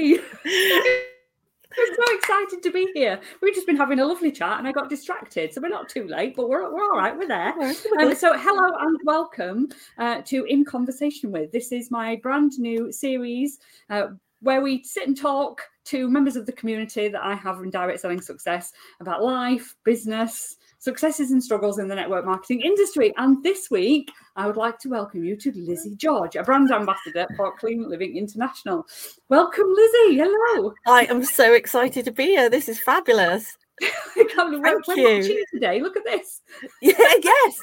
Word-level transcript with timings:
I'm 0.00 0.18
so 1.74 2.14
excited 2.14 2.62
to 2.62 2.72
be 2.72 2.90
here. 2.94 3.20
We've 3.42 3.54
just 3.54 3.66
been 3.66 3.76
having 3.76 4.00
a 4.00 4.06
lovely 4.06 4.32
chat 4.32 4.58
and 4.58 4.66
I 4.66 4.72
got 4.72 4.88
distracted. 4.88 5.52
So 5.52 5.60
we're 5.60 5.68
not 5.68 5.90
too 5.90 6.06
late, 6.08 6.36
but 6.36 6.48
we're, 6.48 6.72
we're 6.72 6.84
all 6.84 6.96
right. 6.96 7.16
We're 7.16 7.28
there. 7.28 7.52
Um, 8.00 8.14
so, 8.14 8.36
hello 8.36 8.72
and 8.80 8.98
welcome 9.04 9.68
uh, 9.98 10.22
to 10.22 10.44
In 10.44 10.64
Conversation 10.64 11.30
With. 11.30 11.52
This 11.52 11.70
is 11.70 11.90
my 11.90 12.16
brand 12.16 12.52
new 12.58 12.90
series 12.90 13.58
uh, 13.90 14.08
where 14.40 14.62
we 14.62 14.82
sit 14.84 15.06
and 15.06 15.16
talk 15.16 15.60
to 15.84 16.08
members 16.08 16.36
of 16.36 16.46
the 16.46 16.52
community 16.52 17.08
that 17.08 17.22
I 17.22 17.34
have 17.34 17.58
in 17.58 17.68
direct 17.68 18.00
selling 18.00 18.22
success 18.22 18.72
about 19.00 19.22
life, 19.22 19.76
business, 19.84 20.56
successes 20.78 21.30
and 21.30 21.44
struggles 21.44 21.78
in 21.78 21.88
the 21.88 21.94
network 21.94 22.24
marketing 22.24 22.62
industry. 22.62 23.12
And 23.18 23.42
this 23.44 23.70
week, 23.70 24.10
I 24.40 24.46
would 24.46 24.56
like 24.56 24.78
to 24.78 24.88
welcome 24.88 25.22
you 25.22 25.36
to 25.36 25.52
Lizzie 25.54 25.96
George, 25.96 26.34
a 26.34 26.42
brand 26.42 26.70
ambassador 26.70 27.26
for 27.36 27.54
Clean 27.58 27.86
Living 27.86 28.16
International. 28.16 28.86
Welcome, 29.28 29.66
Lizzie. 29.68 30.16
Hello. 30.16 30.72
I 30.86 31.04
am 31.10 31.22
so 31.22 31.52
excited 31.52 32.06
to 32.06 32.10
be 32.10 32.28
here. 32.28 32.48
This 32.48 32.66
is 32.66 32.80
fabulous. 32.80 33.58
Thank 34.16 34.86
you. 34.96 35.44
today. 35.52 35.82
Look 35.82 35.94
at 35.98 36.04
this. 36.04 36.40
Yeah, 36.80 36.94
yes. 37.22 37.58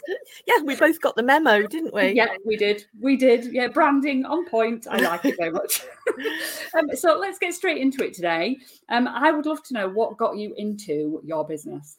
Yeah, 0.45 0.61
we 0.63 0.75
both 0.75 1.01
got 1.01 1.15
the 1.15 1.23
memo, 1.23 1.65
didn't 1.65 1.95
we? 1.95 2.11
Yeah, 2.11 2.35
we 2.45 2.55
did. 2.55 2.85
We 3.01 3.17
did. 3.17 3.51
Yeah, 3.51 3.69
branding 3.69 4.23
on 4.25 4.47
point. 4.47 4.85
I 4.87 4.97
like 4.97 5.25
it 5.25 5.35
very 5.39 5.49
much. 5.49 5.81
um, 6.77 6.95
so 6.95 7.17
let's 7.17 7.39
get 7.39 7.55
straight 7.55 7.81
into 7.81 8.05
it 8.05 8.13
today. 8.13 8.57
Um, 8.89 9.07
I 9.07 9.31
would 9.31 9.47
love 9.47 9.63
to 9.63 9.73
know 9.73 9.89
what 9.89 10.15
got 10.17 10.37
you 10.37 10.53
into 10.57 11.23
your 11.25 11.43
business 11.43 11.97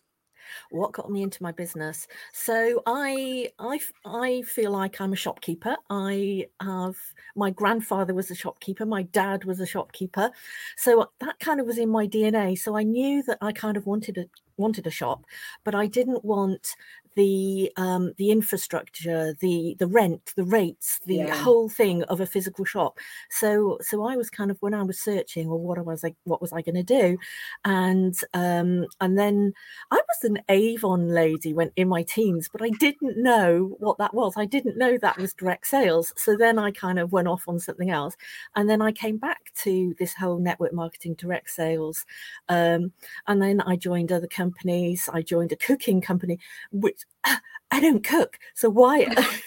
what 0.71 0.93
got 0.93 1.11
me 1.11 1.23
into 1.23 1.43
my 1.43 1.53
business. 1.53 2.07
So 2.33 2.83
i 2.87 3.49
i 3.59 3.79
i 4.05 4.43
feel 4.43 4.71
like 4.73 5.01
i'm 5.01 5.13
a 5.13 5.17
shopkeeper. 5.17 5.77
I 5.91 6.47
have 6.61 6.97
my 7.37 7.51
grandfather 7.51 8.15
was 8.15 8.31
a 8.31 8.35
shopkeeper. 8.35 8.87
My 8.87 9.03
dad 9.03 9.45
was 9.45 9.61
a 9.61 9.67
shopkeeper. 9.67 10.31
So 10.77 11.11
that 11.21 11.39
kind 11.41 11.61
of 11.61 11.67
was 11.67 11.79
in 11.79 11.89
my 11.89 12.07
dna 12.07 12.59
so 12.59 12.77
i 12.77 12.83
knew 12.83 13.23
that 13.23 13.39
i 13.41 13.53
kind 13.53 13.77
of 13.77 13.87
wanted 13.87 14.19
a 14.19 14.25
wanted 14.57 14.87
a 14.87 14.91
shop 14.91 15.25
but 15.65 15.75
i 15.75 15.87
didn't 15.87 16.25
want 16.25 16.75
the 17.19 17.73
um, 17.77 18.13
the 18.17 18.31
infrastructure, 18.31 19.35
the 19.41 19.75
the 19.81 19.89
rent, 19.89 20.33
the 20.37 20.45
rates, 20.45 21.01
the 21.05 21.17
yeah. 21.17 21.35
whole 21.35 21.69
thing 21.69 22.05
of 22.05 22.21
a 22.21 22.27
physical 22.27 22.65
shop. 22.65 22.99
So 23.29 23.77
so 23.81 24.05
I 24.05 24.15
was 24.17 24.31
kind 24.31 24.53
of 24.53 24.57
when 24.61 24.73
I 24.73 24.85
was 24.85 25.01
searching, 25.01 25.49
well, 25.49 25.59
what 25.59 25.85
was 25.85 26.05
I 26.05 26.15
what 26.23 26.41
was 26.41 26.53
I 26.53 26.63
going 26.63 26.77
to 26.77 26.85
do, 26.85 27.19
and 27.65 28.17
um, 28.35 28.87
and 29.01 29.19
then 29.19 29.53
I 29.91 29.97
was 29.97 30.31
an 30.31 30.39
Avon 30.49 31.09
lady 31.09 31.53
when 31.53 31.73
in 31.75 31.89
my 31.89 32.05
teens, 32.05 32.49
but 32.49 32.63
I 32.63 32.71
didn't 32.71 33.21
know 33.21 33.75
what 33.81 33.99
that 33.99 34.15
was. 34.15 34.35
I 34.37 34.45
didn't 34.45 34.79
know 34.79 34.97
that 34.99 35.19
was 35.19 35.35
direct 35.35 35.67
sales. 35.67 36.13
So 36.17 36.37
then 36.37 36.57
I 36.57 36.71
kind 36.71 37.01
of 37.01 37.11
went 37.11 37.27
off 37.27 37.49
on 37.49 37.59
something 37.59 37.91
else, 37.91 38.17
and 38.55 38.71
then 38.71 38.81
I 38.81 38.93
came 38.93 39.17
back 39.17 39.53
to 39.65 39.93
this 39.99 40.15
whole 40.15 40.39
network 40.39 40.73
marketing, 40.73 41.15
direct 41.15 41.51
sales, 41.51 42.07
um, 42.49 42.93
and 43.27 43.43
then 43.43 43.61
I 43.63 43.75
joined 43.75 44.13
other 44.13 44.29
companies. 44.29 45.09
I 45.13 45.23
joined 45.23 45.51
a 45.51 45.57
cooking 45.57 46.01
company, 46.01 46.39
which 46.71 47.08
I 47.71 47.81
don't 47.81 48.03
cook. 48.03 48.39
So 48.55 48.71
why 48.71 49.07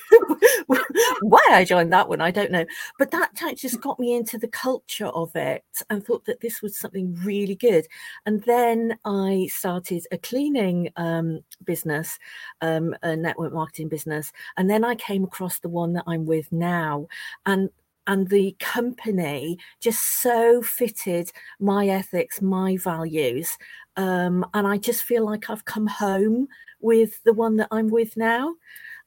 why 1.21 1.45
I 1.51 1.65
joined 1.65 1.91
that 1.93 2.09
one, 2.09 2.21
I 2.21 2.31
don't 2.31 2.51
know. 2.51 2.65
But 2.97 3.11
that 3.11 3.31
just 3.55 3.81
got 3.81 3.99
me 3.99 4.15
into 4.15 4.37
the 4.37 4.47
culture 4.47 5.07
of 5.07 5.35
it 5.35 5.63
and 5.89 6.05
thought 6.05 6.25
that 6.25 6.41
this 6.41 6.61
was 6.61 6.77
something 6.77 7.15
really 7.23 7.55
good. 7.55 7.87
And 8.25 8.43
then 8.43 8.97
I 9.05 9.49
started 9.51 10.05
a 10.11 10.17
cleaning 10.17 10.89
um, 10.95 11.41
business, 11.63 12.17
um, 12.61 12.95
a 13.03 13.15
network 13.15 13.53
marketing 13.53 13.89
business. 13.89 14.31
And 14.57 14.69
then 14.69 14.83
I 14.83 14.95
came 14.95 15.23
across 15.23 15.59
the 15.59 15.69
one 15.69 15.93
that 15.93 16.03
I'm 16.07 16.25
with 16.25 16.51
now. 16.51 17.07
And 17.45 17.69
and 18.07 18.29
the 18.29 18.55
company 18.59 19.59
just 19.79 20.21
so 20.21 20.63
fitted 20.63 21.31
my 21.59 21.87
ethics, 21.87 22.41
my 22.41 22.75
values. 22.77 23.57
Um, 23.97 24.45
and 24.53 24.67
I 24.67 24.77
just 24.77 25.03
feel 25.03 25.25
like 25.25 25.49
I've 25.49 25.65
come 25.65 25.87
home 25.87 26.47
with 26.79 27.21
the 27.23 27.33
one 27.33 27.57
that 27.57 27.67
I'm 27.71 27.89
with 27.89 28.15
now. 28.17 28.55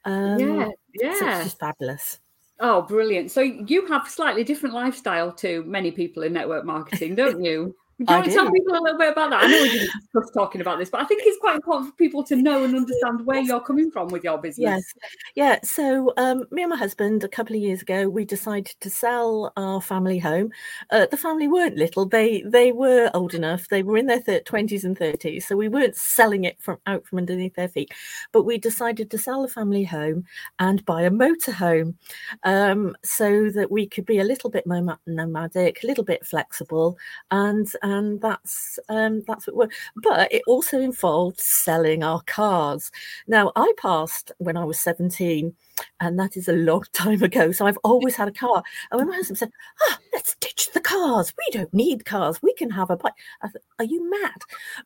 Um, 0.04 0.38
yeah, 0.38 0.68
yeah, 0.94 1.18
so 1.18 1.26
it's 1.26 1.44
just 1.44 1.58
fabulous. 1.58 2.20
Oh, 2.60 2.82
brilliant! 2.82 3.30
So 3.30 3.40
you 3.40 3.86
have 3.86 4.08
slightly 4.08 4.44
different 4.44 4.74
lifestyle 4.74 5.32
to 5.32 5.64
many 5.64 5.90
people 5.90 6.22
in 6.22 6.32
network 6.32 6.64
marketing, 6.64 7.14
don't 7.14 7.42
you? 7.42 7.74
Do 7.98 8.04
you 8.08 8.16
want 8.16 8.24
to 8.24 8.32
tell 8.32 8.50
people 8.50 8.72
a 8.72 8.80
little 8.80 8.98
bit 8.98 9.12
about 9.12 9.30
that? 9.30 9.44
I 9.44 9.46
know 9.46 9.62
we 9.62 9.70
didn't 9.70 9.90
discuss 10.00 10.30
talking 10.32 10.60
about 10.60 10.80
this, 10.80 10.90
but 10.90 11.00
I 11.00 11.04
think 11.04 11.22
it's 11.24 11.38
quite 11.38 11.54
important 11.54 11.90
for 11.90 11.96
people 11.96 12.24
to 12.24 12.34
know 12.34 12.64
and 12.64 12.74
understand 12.74 13.24
where 13.24 13.40
you're 13.40 13.60
coming 13.60 13.88
from 13.92 14.08
with 14.08 14.24
your 14.24 14.36
business. 14.38 14.64
Yes, 14.64 15.10
yeah. 15.36 15.58
So 15.62 16.12
um, 16.16 16.44
me 16.50 16.62
and 16.62 16.70
my 16.70 16.76
husband, 16.76 17.22
a 17.22 17.28
couple 17.28 17.54
of 17.54 17.62
years 17.62 17.82
ago, 17.82 18.08
we 18.08 18.24
decided 18.24 18.74
to 18.80 18.90
sell 18.90 19.52
our 19.56 19.80
family 19.80 20.18
home. 20.18 20.50
Uh, 20.90 21.06
the 21.08 21.16
family 21.16 21.46
weren't 21.46 21.76
little; 21.76 22.04
they 22.04 22.42
they 22.42 22.72
were 22.72 23.12
old 23.14 23.32
enough. 23.32 23.68
They 23.68 23.84
were 23.84 23.96
in 23.96 24.06
their 24.06 24.40
twenties 24.40 24.84
and 24.84 24.98
thirties, 24.98 25.46
so 25.46 25.54
we 25.54 25.68
weren't 25.68 25.94
selling 25.94 26.42
it 26.42 26.60
from 26.60 26.78
out 26.86 27.06
from 27.06 27.18
underneath 27.18 27.54
their 27.54 27.68
feet. 27.68 27.92
But 28.32 28.42
we 28.42 28.58
decided 28.58 29.08
to 29.12 29.18
sell 29.18 29.42
the 29.42 29.48
family 29.48 29.84
home 29.84 30.24
and 30.58 30.84
buy 30.84 31.02
a 31.02 31.10
motorhome, 31.10 31.94
um, 32.42 32.96
so 33.04 33.50
that 33.50 33.70
we 33.70 33.86
could 33.86 34.04
be 34.04 34.18
a 34.18 34.24
little 34.24 34.50
bit 34.50 34.66
nomadic, 34.66 35.84
a 35.84 35.86
little 35.86 36.04
bit 36.04 36.26
flexible, 36.26 36.98
and 37.30 37.70
and 37.84 38.18
that's 38.22 38.78
um, 38.88 39.22
that's 39.26 39.46
what. 39.46 39.56
We're, 39.56 39.68
but 40.02 40.32
it 40.32 40.42
also 40.46 40.80
involved 40.80 41.38
selling 41.38 42.02
our 42.02 42.22
cars. 42.22 42.90
Now, 43.28 43.52
I 43.56 43.72
passed 43.76 44.32
when 44.38 44.56
I 44.56 44.64
was 44.64 44.80
seventeen, 44.80 45.54
and 46.00 46.18
that 46.18 46.36
is 46.36 46.48
a 46.48 46.54
long 46.54 46.84
time 46.94 47.22
ago. 47.22 47.52
So 47.52 47.66
I've 47.66 47.78
always 47.84 48.16
had 48.16 48.28
a 48.28 48.32
car. 48.32 48.62
And 48.90 48.98
when 48.98 49.08
my 49.08 49.16
husband 49.16 49.38
said, 49.38 49.50
"Ah, 49.82 49.98
oh, 50.00 50.04
let's 50.14 50.34
ditch 50.36 50.70
the 50.72 50.80
cars. 50.80 51.34
We 51.36 51.52
don't 51.52 51.74
need 51.74 52.06
cars. 52.06 52.40
We 52.42 52.54
can 52.54 52.70
have 52.70 52.88
a 52.88 52.96
bike," 52.96 53.12
I 53.42 53.48
thought, 53.48 53.62
"Are 53.78 53.84
you 53.84 54.10
mad?" 54.10 54.40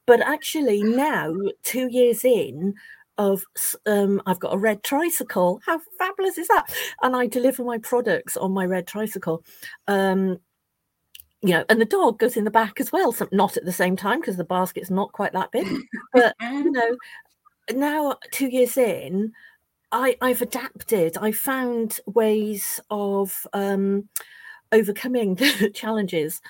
But 0.04 0.20
actually, 0.20 0.82
now 0.82 1.32
two 1.62 1.86
years 1.88 2.24
in, 2.24 2.74
of 3.16 3.44
um, 3.86 4.20
I've 4.26 4.40
got 4.40 4.54
a 4.54 4.58
red 4.58 4.82
tricycle. 4.82 5.60
How 5.64 5.80
fabulous 5.98 6.36
is 6.36 6.48
that? 6.48 6.66
And 7.02 7.14
I 7.14 7.28
deliver 7.28 7.62
my 7.62 7.78
products 7.78 8.36
on 8.36 8.50
my 8.52 8.64
red 8.64 8.88
tricycle. 8.88 9.44
Um, 9.86 10.38
you 11.42 11.50
know, 11.50 11.64
and 11.68 11.80
the 11.80 11.84
dog 11.84 12.18
goes 12.18 12.36
in 12.36 12.44
the 12.44 12.50
back 12.50 12.80
as 12.80 12.90
well. 12.92 13.12
So 13.12 13.28
not 13.30 13.56
at 13.56 13.64
the 13.64 13.72
same 13.72 13.96
time 13.96 14.20
because 14.20 14.36
the 14.36 14.44
basket's 14.44 14.90
not 14.90 15.12
quite 15.12 15.32
that 15.32 15.52
big. 15.52 15.66
But 16.12 16.34
you 16.40 16.70
know, 16.72 16.96
now 17.72 18.16
two 18.32 18.48
years 18.48 18.76
in, 18.76 19.32
I, 19.92 20.16
I've 20.20 20.42
adapted. 20.42 21.16
I 21.16 21.32
found 21.32 22.00
ways 22.06 22.80
of 22.90 23.46
um, 23.52 24.08
overcoming 24.72 25.34
the 25.36 25.70
challenges 25.74 26.40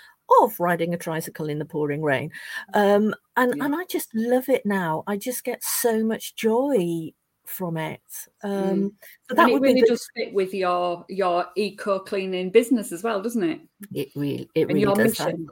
of 0.42 0.58
riding 0.60 0.92
a 0.92 0.98
tricycle 0.98 1.48
in 1.48 1.58
the 1.58 1.64
pouring 1.64 2.02
rain. 2.02 2.30
Um, 2.74 3.14
and, 3.36 3.54
yeah. 3.56 3.64
and 3.64 3.74
I 3.74 3.84
just 3.88 4.14
love 4.14 4.48
it 4.48 4.64
now. 4.66 5.04
I 5.06 5.16
just 5.16 5.44
get 5.44 5.62
so 5.62 6.04
much 6.04 6.34
joy 6.36 7.12
from 7.48 7.76
it. 7.76 8.00
Mm. 8.44 8.70
Um. 8.70 8.92
So 9.28 9.34
that 9.34 9.48
it 9.48 9.60
really 9.60 9.80
the... 9.80 9.88
does 9.88 10.08
fit 10.14 10.32
with 10.32 10.54
your 10.54 11.04
your 11.08 11.46
eco 11.56 11.98
cleaning 11.98 12.50
business 12.50 12.92
as 12.92 13.02
well, 13.02 13.20
doesn't 13.22 13.42
it? 13.42 13.60
It 13.94 14.10
really, 14.14 14.48
it 14.54 14.68
and 14.68 14.74
really 14.74 14.94
does. 14.94 15.18
Mission. 15.18 15.48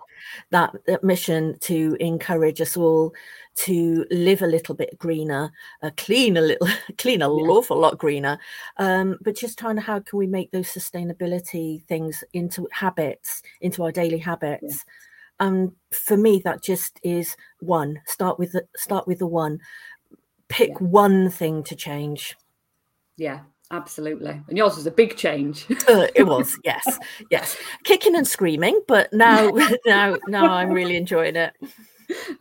That, 0.50 0.74
that, 0.86 1.04
mission 1.04 1.56
to 1.60 1.96
encourage 2.00 2.60
us 2.60 2.76
all 2.76 3.14
to 3.56 4.04
live 4.10 4.42
a 4.42 4.46
little 4.46 4.74
bit 4.74 4.98
greener, 4.98 5.52
uh, 5.82 5.90
clean 5.96 6.36
a 6.36 6.40
little, 6.40 6.68
clean 6.98 7.22
a 7.22 7.28
yeah. 7.28 7.48
awful 7.48 7.78
lot 7.78 7.98
greener. 7.98 8.38
Um, 8.78 9.18
but 9.22 9.36
just 9.36 9.58
trying 9.58 9.76
to 9.76 9.82
how 9.82 10.00
can 10.00 10.18
we 10.18 10.26
make 10.26 10.50
those 10.50 10.68
sustainability 10.68 11.84
things 11.84 12.24
into 12.32 12.68
habits, 12.72 13.42
into 13.60 13.82
our 13.82 13.92
daily 13.92 14.18
habits. 14.18 14.84
Yeah 14.86 14.92
and 15.40 15.72
for 15.90 16.16
me 16.16 16.40
that 16.44 16.62
just 16.62 16.98
is 17.02 17.36
one 17.60 18.00
start 18.06 18.38
with 18.38 18.52
the 18.52 18.66
start 18.76 19.06
with 19.06 19.18
the 19.18 19.26
one 19.26 19.58
pick 20.48 20.70
yeah. 20.70 20.86
one 20.86 21.30
thing 21.30 21.62
to 21.64 21.76
change. 21.76 22.36
Yeah, 23.16 23.40
absolutely. 23.70 24.40
And 24.48 24.58
yours 24.58 24.76
was 24.76 24.86
a 24.86 24.90
big 24.90 25.16
change. 25.16 25.66
uh, 25.88 26.06
it 26.14 26.26
was, 26.26 26.58
yes, 26.64 26.98
yes, 27.30 27.56
kicking 27.84 28.16
and 28.16 28.26
screaming, 28.26 28.80
but 28.86 29.12
now, 29.12 29.50
now, 29.86 30.16
now 30.28 30.52
I'm 30.52 30.70
really 30.70 30.96
enjoying 30.96 31.36
it. 31.36 31.54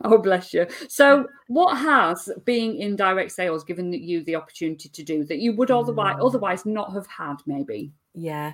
Oh, 0.04 0.18
bless 0.18 0.54
you. 0.54 0.66
So, 0.88 1.26
what 1.48 1.76
has 1.76 2.28
being 2.44 2.78
in 2.78 2.94
direct 2.94 3.32
sales 3.32 3.64
given 3.64 3.92
you 3.92 4.22
the 4.22 4.36
opportunity 4.36 4.88
to 4.88 5.02
do 5.02 5.24
that 5.24 5.38
you 5.38 5.56
would 5.56 5.72
otherwise 5.72 6.16
mm. 6.16 6.24
otherwise 6.24 6.64
not 6.64 6.92
have 6.92 7.06
had? 7.08 7.36
Maybe. 7.46 7.92
Yeah. 8.14 8.52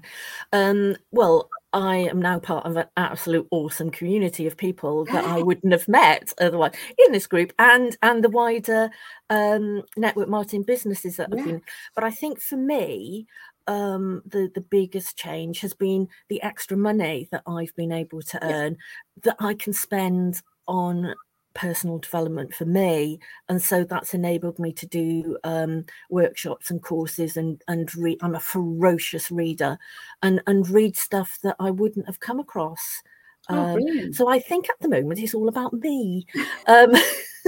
Um, 0.53 0.97
well, 1.11 1.51
I 1.73 1.97
am 1.97 2.21
now 2.21 2.39
part 2.39 2.67
of 2.67 2.77
an 2.77 2.87
absolute 2.97 3.47
awesome 3.51 3.91
community 3.91 4.47
of 4.47 4.57
people 4.57 5.05
that 5.13 5.25
I 5.25 5.43
wouldn't 5.43 5.73
have 5.73 5.89
met 5.89 6.33
otherwise 6.39 6.75
in 7.07 7.13
this 7.13 7.27
group 7.27 7.53
and 7.59 7.97
and 8.03 8.23
the 8.23 8.31
wider 8.31 8.91
um, 9.31 9.83
network 9.97 10.29
marketing 10.29 10.65
businesses 10.65 11.17
that 11.17 11.29
yeah. 11.31 11.37
have 11.37 11.47
been. 11.47 11.63
But 11.95 12.05
I 12.05 12.11
think 12.11 12.41
for 12.41 12.57
me, 12.57 13.27
um, 13.67 14.23
the 14.27 14.51
the 14.55 14.61
biggest 14.61 15.17
change 15.17 15.61
has 15.61 15.75
been 15.75 16.09
the 16.29 16.43
extra 16.43 16.77
money 16.77 17.29
that 17.31 17.43
I've 17.47 17.75
been 17.77 17.93
able 17.93 18.23
to 18.23 18.45
earn 18.45 18.73
yeah. 18.73 19.21
that 19.25 19.37
I 19.41 19.55
can 19.55 19.73
spend 19.73 20.43
on 20.67 21.15
personal 21.55 21.99
development 21.99 22.55
for 22.55 22.65
me 22.65 23.19
and 23.49 23.63
so 23.63 23.85
that's 23.85 24.15
enabled 24.15 24.59
me 24.59 24.73
to 24.73 24.87
do 24.87 25.37
um, 25.45 25.85
workshops 26.11 26.71
and 26.71 26.83
courses 26.83 27.37
and 27.37 27.63
and 27.69 27.95
read 27.97 28.19
i'm 28.23 28.35
a 28.35 28.41
ferocious 28.41 29.31
reader 29.31 29.79
and 30.23 30.41
and 30.47 30.69
read 30.69 30.97
stuff 30.97 31.39
that 31.43 31.57
i 31.59 31.71
wouldn't 31.71 32.07
have 32.07 32.21
come 32.21 32.41
across 32.41 33.03
Oh, 33.49 33.75
um, 33.77 34.13
so 34.13 34.29
I 34.29 34.39
think 34.39 34.69
at 34.71 34.79
the 34.81 34.89
moment 34.89 35.19
it's 35.19 35.35
all 35.35 35.49
about 35.49 35.73
me. 35.73 36.27
Um, 36.69 36.95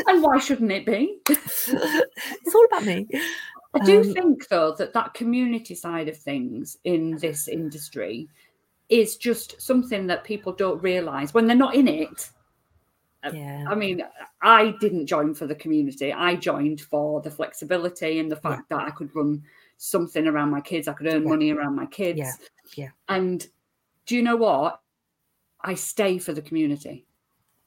and 0.08 0.22
why 0.24 0.38
shouldn't 0.38 0.72
it 0.72 0.84
be? 0.84 1.20
it's 1.28 2.54
all 2.54 2.64
about 2.64 2.84
me. 2.84 3.06
I 3.74 3.78
do 3.84 4.00
um, 4.00 4.12
think, 4.12 4.48
though, 4.48 4.74
that 4.76 4.92
that 4.92 5.14
community 5.14 5.76
side 5.76 6.08
of 6.08 6.16
things 6.16 6.78
in 6.82 7.16
this 7.18 7.46
industry 7.46 8.28
is 8.88 9.16
just 9.16 9.62
something 9.62 10.08
that 10.08 10.24
people 10.24 10.52
don't 10.52 10.82
realize 10.82 11.32
when 11.32 11.46
they're 11.46 11.56
not 11.56 11.76
in 11.76 11.86
it. 11.86 12.28
Uh, 13.24 13.30
yeah. 13.32 13.64
I 13.68 13.74
mean, 13.74 14.02
I 14.42 14.74
didn't 14.80 15.06
join 15.06 15.34
for 15.34 15.46
the 15.46 15.54
community. 15.54 16.12
I 16.12 16.36
joined 16.36 16.82
for 16.82 17.20
the 17.20 17.30
flexibility 17.30 18.18
and 18.18 18.30
the 18.30 18.36
fact 18.36 18.64
yeah. 18.70 18.78
that 18.78 18.88
I 18.88 18.90
could 18.90 19.14
run 19.14 19.42
something 19.76 20.26
around 20.26 20.50
my 20.50 20.60
kids. 20.60 20.88
I 20.88 20.92
could 20.92 21.06
earn 21.06 21.22
yeah. 21.22 21.28
money 21.28 21.50
around 21.52 21.74
my 21.74 21.86
kids. 21.86 22.18
Yeah. 22.18 22.32
Yeah. 22.76 22.88
And 23.08 23.46
do 24.06 24.16
you 24.16 24.22
know 24.22 24.36
what? 24.36 24.80
I 25.60 25.74
stay 25.74 26.18
for 26.18 26.32
the 26.32 26.42
community. 26.42 27.06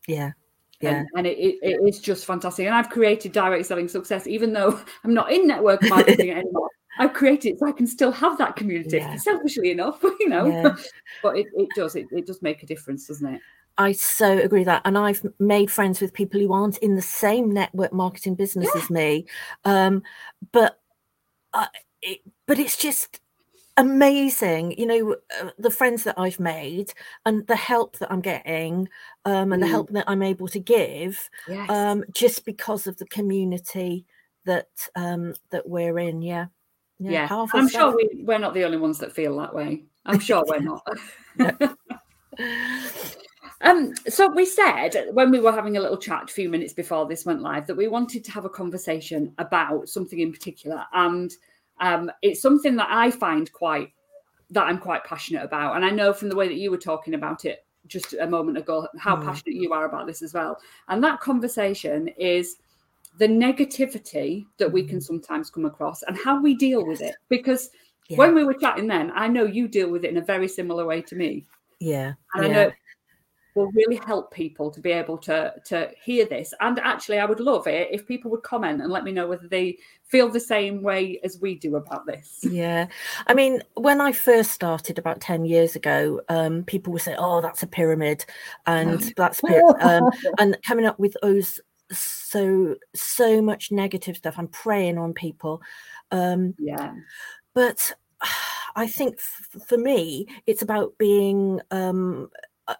Yeah. 0.08 0.32
Yeah. 0.80 1.00
And, 1.00 1.08
and 1.16 1.28
it, 1.28 1.38
it, 1.40 1.58
it 1.62 1.88
is 1.88 2.00
just 2.00 2.26
fantastic. 2.26 2.68
And 2.68 2.76
I've 2.76 2.90
created 2.90 3.32
direct 3.32 3.66
selling 3.66 3.88
success, 3.88 4.28
even 4.28 4.54
though 4.54 4.80
I'm 5.04 5.14
not 5.14 5.32
in 5.32 5.48
network 5.48 5.82
marketing 5.90 6.30
anymore. 6.32 6.70
I've 7.00 7.14
created 7.14 7.54
it 7.54 7.60
so 7.60 7.68
I 7.68 7.72
can 7.72 7.86
still 7.86 8.12
have 8.12 8.38
that 8.40 8.56
community, 8.56 8.98
yeah. 8.98 9.16
selfishly 9.18 9.72
enough, 9.72 10.00
you 10.04 10.30
know. 10.30 10.48
Yeah. 10.48 10.76
but 11.22 11.38
it, 11.38 11.48
it 11.56 11.70
does, 11.76 11.96
it, 11.96 12.08
it 12.12 12.26
does 12.26 12.42
make 12.42 12.64
a 12.64 12.66
difference, 12.66 13.08
doesn't 13.08 13.36
it? 13.36 13.42
I 13.78 13.92
so 13.92 14.38
agree 14.38 14.64
that, 14.64 14.82
and 14.86 14.98
I've 14.98 15.26
made 15.40 15.72
friends 15.72 16.02
with 16.02 16.14
people 16.14 16.40
who 16.40 16.54
aren't 16.54 16.78
in 16.80 16.96
the 16.96 17.02
same 17.02 17.52
network 17.52 17.94
marketing 17.94 18.36
business 18.36 18.70
yeah. 18.74 18.82
as 18.82 18.90
me, 18.90 19.26
um, 19.66 20.04
but 20.52 20.80
uh, 21.54 21.68
it, 22.02 22.20
but 22.46 22.60
it's 22.60 22.78
just 22.78 23.20
amazing 23.80 24.72
you 24.72 24.88
know 24.88 25.16
uh, 25.40 25.52
the 25.60 25.70
friends 25.70 26.04
that 26.04 26.18
i've 26.18 26.40
made 26.40 26.92
and 27.28 27.46
the 27.46 27.56
help 27.56 27.96
that 28.00 28.12
i'm 28.12 28.22
getting 28.22 28.90
um, 29.26 29.54
and 29.54 29.62
mm. 29.62 29.66
the 29.66 29.68
help 29.68 29.90
that 29.92 30.04
i'm 30.08 30.24
able 30.24 30.48
to 30.48 30.60
give 30.60 31.30
yes. 31.48 31.70
um, 31.70 32.04
just 32.12 32.44
because 32.44 32.88
of 32.88 32.98
the 32.98 33.06
community 33.06 34.04
that 34.46 34.68
um, 34.96 35.36
that 35.52 35.70
we're 35.70 36.00
in 36.00 36.24
yeah 36.24 36.48
yeah, 36.98 37.28
yeah. 37.30 37.46
i'm 37.54 37.70
stuff. 37.70 37.94
sure 37.94 37.96
we, 37.96 38.24
we're 38.24 38.40
not 38.40 38.56
the 38.56 38.64
only 38.64 38.78
ones 38.78 38.98
that 38.98 39.12
feel 39.12 39.38
that 39.38 39.54
way 39.54 39.84
i'm 40.08 40.20
sure 40.20 40.44
we're 40.48 40.60
not 40.60 40.82
Um, 43.62 43.96
so 44.08 44.30
we 44.30 44.46
said 44.46 45.08
when 45.14 45.32
we 45.32 45.40
were 45.40 45.52
having 45.52 45.78
a 45.78 45.82
little 45.82 45.98
chat 45.98 46.30
a 46.30 46.34
few 46.34 46.48
minutes 46.48 46.74
before 46.74 47.08
this 47.08 47.26
went 47.26 47.42
live 47.42 47.66
that 47.68 47.78
we 47.78 47.88
wanted 47.88 48.24
to 48.26 48.32
have 48.32 48.46
a 48.46 48.50
conversation 48.50 49.34
about 49.40 49.90
something 49.90 50.20
in 50.20 50.32
particular, 50.32 50.86
and 50.94 51.34
um, 51.80 52.12
it's 52.22 52.42
something 52.42 52.76
that 52.76 52.88
I 52.90 53.12
find 53.12 53.52
quite 53.52 53.94
that 54.52 54.64
I'm 54.64 54.78
quite 54.78 55.04
passionate 55.04 55.44
about. 55.44 55.76
And 55.76 55.84
I 55.84 55.90
know 55.90 56.14
from 56.14 56.30
the 56.30 56.36
way 56.36 56.48
that 56.48 56.56
you 56.56 56.72
were 56.72 56.78
talking 56.78 57.16
about 57.16 57.46
it 57.46 57.66
just 57.88 58.14
a 58.14 58.28
moment 58.28 58.58
ago 58.58 58.88
how 58.98 59.16
mm. 59.16 59.24
passionate 59.24 59.56
you 59.56 59.74
are 59.74 59.86
about 59.86 60.08
this 60.08 60.22
as 60.22 60.34
well. 60.34 60.60
And 60.88 61.04
that 61.04 61.20
conversation 61.20 62.08
is 62.10 62.58
the 63.18 63.28
negativity 63.28 64.46
that 64.58 64.72
we 64.72 64.84
can 64.84 65.00
mm. 65.00 65.04
sometimes 65.04 65.50
come 65.50 65.66
across 65.66 66.04
and 66.04 66.18
how 66.18 66.42
we 66.42 66.56
deal 66.56 66.86
with 66.86 67.02
it. 67.02 67.16
Because 67.30 67.70
yeah. 68.08 68.18
when 68.18 68.36
we 68.36 68.44
were 68.44 68.54
chatting 68.54 68.88
then, 68.88 69.12
I 69.16 69.28
know 69.28 69.44
you 69.44 69.68
deal 69.68 69.90
with 69.90 70.06
it 70.06 70.12
in 70.12 70.18
a 70.18 70.22
very 70.22 70.48
similar 70.48 70.86
way 70.86 71.02
to 71.02 71.16
me. 71.16 71.46
Yeah. 71.80 72.14
And 72.36 72.44
yeah. 72.44 72.50
I 72.50 72.54
know 72.54 72.72
will 73.58 73.72
really 73.72 73.96
help 74.06 74.32
people 74.32 74.70
to 74.72 74.80
be 74.80 74.92
able 74.92 75.18
to 75.18 75.54
to 75.66 75.90
hear 76.02 76.26
this. 76.26 76.54
And 76.62 76.80
actually, 76.80 77.18
I 77.18 77.26
would 77.26 77.40
love 77.40 77.68
it 77.68 77.90
if 77.92 78.08
people 78.08 78.30
would 78.32 78.44
comment 78.44 78.82
and 78.82 78.92
let 78.92 79.04
me 79.04 79.12
know 79.12 79.28
whether 79.28 79.48
they 79.48 79.80
feel 80.04 80.30
the 80.30 80.40
same 80.40 80.84
way 80.84 81.20
as 81.24 81.40
we 81.42 81.56
do 81.56 81.76
about 81.76 82.06
this. 82.06 82.40
Yeah, 82.44 82.88
I 83.26 83.34
mean, 83.34 83.62
when 83.74 84.00
I 84.00 84.12
first 84.12 84.52
started 84.52 85.00
about 85.00 85.20
ten 85.20 85.44
years 85.44 85.76
ago, 85.76 86.22
um, 86.30 86.64
people 86.64 86.94
would 86.94 87.02
say, 87.02 87.16
"Oh, 87.18 87.42
that's 87.42 87.64
a 87.64 87.68
pyramid," 87.68 88.26
and 88.68 89.02
that's 89.18 89.42
um, 89.82 90.10
and 90.38 90.58
coming 90.66 90.86
up 90.86 91.00
with 91.00 91.16
those 91.22 91.60
so 91.92 92.76
so 92.96 93.42
much 93.42 93.72
negative 93.72 94.18
stuff. 94.18 94.36
I'm 94.38 94.50
preying 94.50 94.98
on 94.98 95.14
people. 95.14 95.62
Um, 96.12 96.54
yeah, 96.60 96.94
but. 97.54 97.94
I 98.76 98.86
think 98.86 99.16
f- 99.16 99.64
for 99.68 99.76
me, 99.76 100.28
it's 100.46 100.62
about 100.62 101.00
being 101.00 101.60
um, 101.72 102.30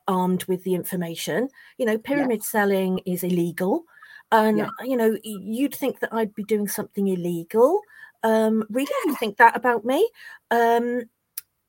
armed 0.08 0.46
with 0.46 0.64
the 0.64 0.74
information. 0.74 1.50
You 1.78 1.86
know, 1.86 1.98
pyramid 1.98 2.40
yes. 2.40 2.50
selling 2.50 3.00
is 3.06 3.24
illegal. 3.24 3.84
And, 4.32 4.58
yeah. 4.58 4.70
you 4.84 4.98
know, 4.98 5.18
you'd 5.24 5.76
think 5.76 6.00
that 6.02 6.14
I'd 6.14 6.36
be 6.36 6.44
doing 6.44 6.68
something 6.68 7.08
illegal. 7.08 7.82
Um, 8.24 8.66
really, 8.70 8.92
you 9.06 9.16
think 9.16 9.38
that 9.38 9.56
about 9.56 9.86
me. 9.86 10.10
Um, 10.52 11.04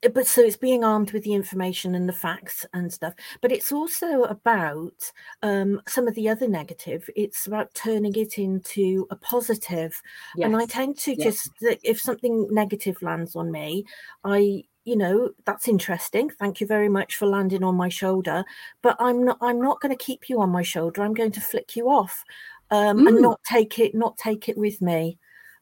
eh, 0.02 0.08
but 0.12 0.26
so 0.26 0.42
it's 0.42 0.56
being 0.56 0.82
armed 0.82 1.12
with 1.12 1.22
the 1.24 1.34
information 1.34 1.94
and 1.94 2.08
the 2.08 2.12
facts 2.12 2.64
and 2.72 2.92
stuff 2.92 3.14
but 3.42 3.50
it's 3.50 3.72
also 3.72 4.22
about 4.24 5.12
um, 5.42 5.80
some 5.88 6.06
of 6.06 6.14
the 6.14 6.28
other 6.28 6.46
negative 6.46 7.10
it's 7.16 7.48
about 7.48 7.74
turning 7.74 8.14
it 8.14 8.38
into 8.38 9.08
a 9.10 9.16
positive 9.16 10.00
yes. 10.36 10.46
and 10.46 10.56
i 10.56 10.64
tend 10.66 10.96
to 10.96 11.16
yes. 11.16 11.24
just 11.24 11.50
if 11.82 12.00
something 12.00 12.46
negative 12.50 13.02
lands 13.02 13.34
on 13.34 13.50
me 13.50 13.84
i 14.24 14.62
you 14.88 14.96
know 14.96 15.30
that's 15.44 15.68
interesting. 15.68 16.30
Thank 16.30 16.60
you 16.60 16.66
very 16.66 16.88
much 16.88 17.16
for 17.16 17.26
landing 17.26 17.62
on 17.62 17.74
my 17.74 17.90
shoulder. 17.90 18.44
But 18.82 18.96
i'm 18.98 19.22
not 19.22 19.36
i'm 19.42 19.60
not 19.60 19.80
going 19.80 19.94
to 19.96 20.04
keep 20.04 20.28
you 20.30 20.40
on 20.40 20.50
my 20.50 20.62
shoulder. 20.62 21.02
I'm 21.02 21.14
going 21.14 21.32
to 21.32 21.40
flick 21.40 21.76
you 21.76 21.90
off 21.90 22.24
um, 22.70 23.00
mm. 23.00 23.08
and 23.08 23.20
not 23.20 23.40
take 23.44 23.78
it 23.78 23.94
not 23.94 24.16
take 24.16 24.48
it 24.48 24.56
with 24.56 24.80
me. 24.80 25.18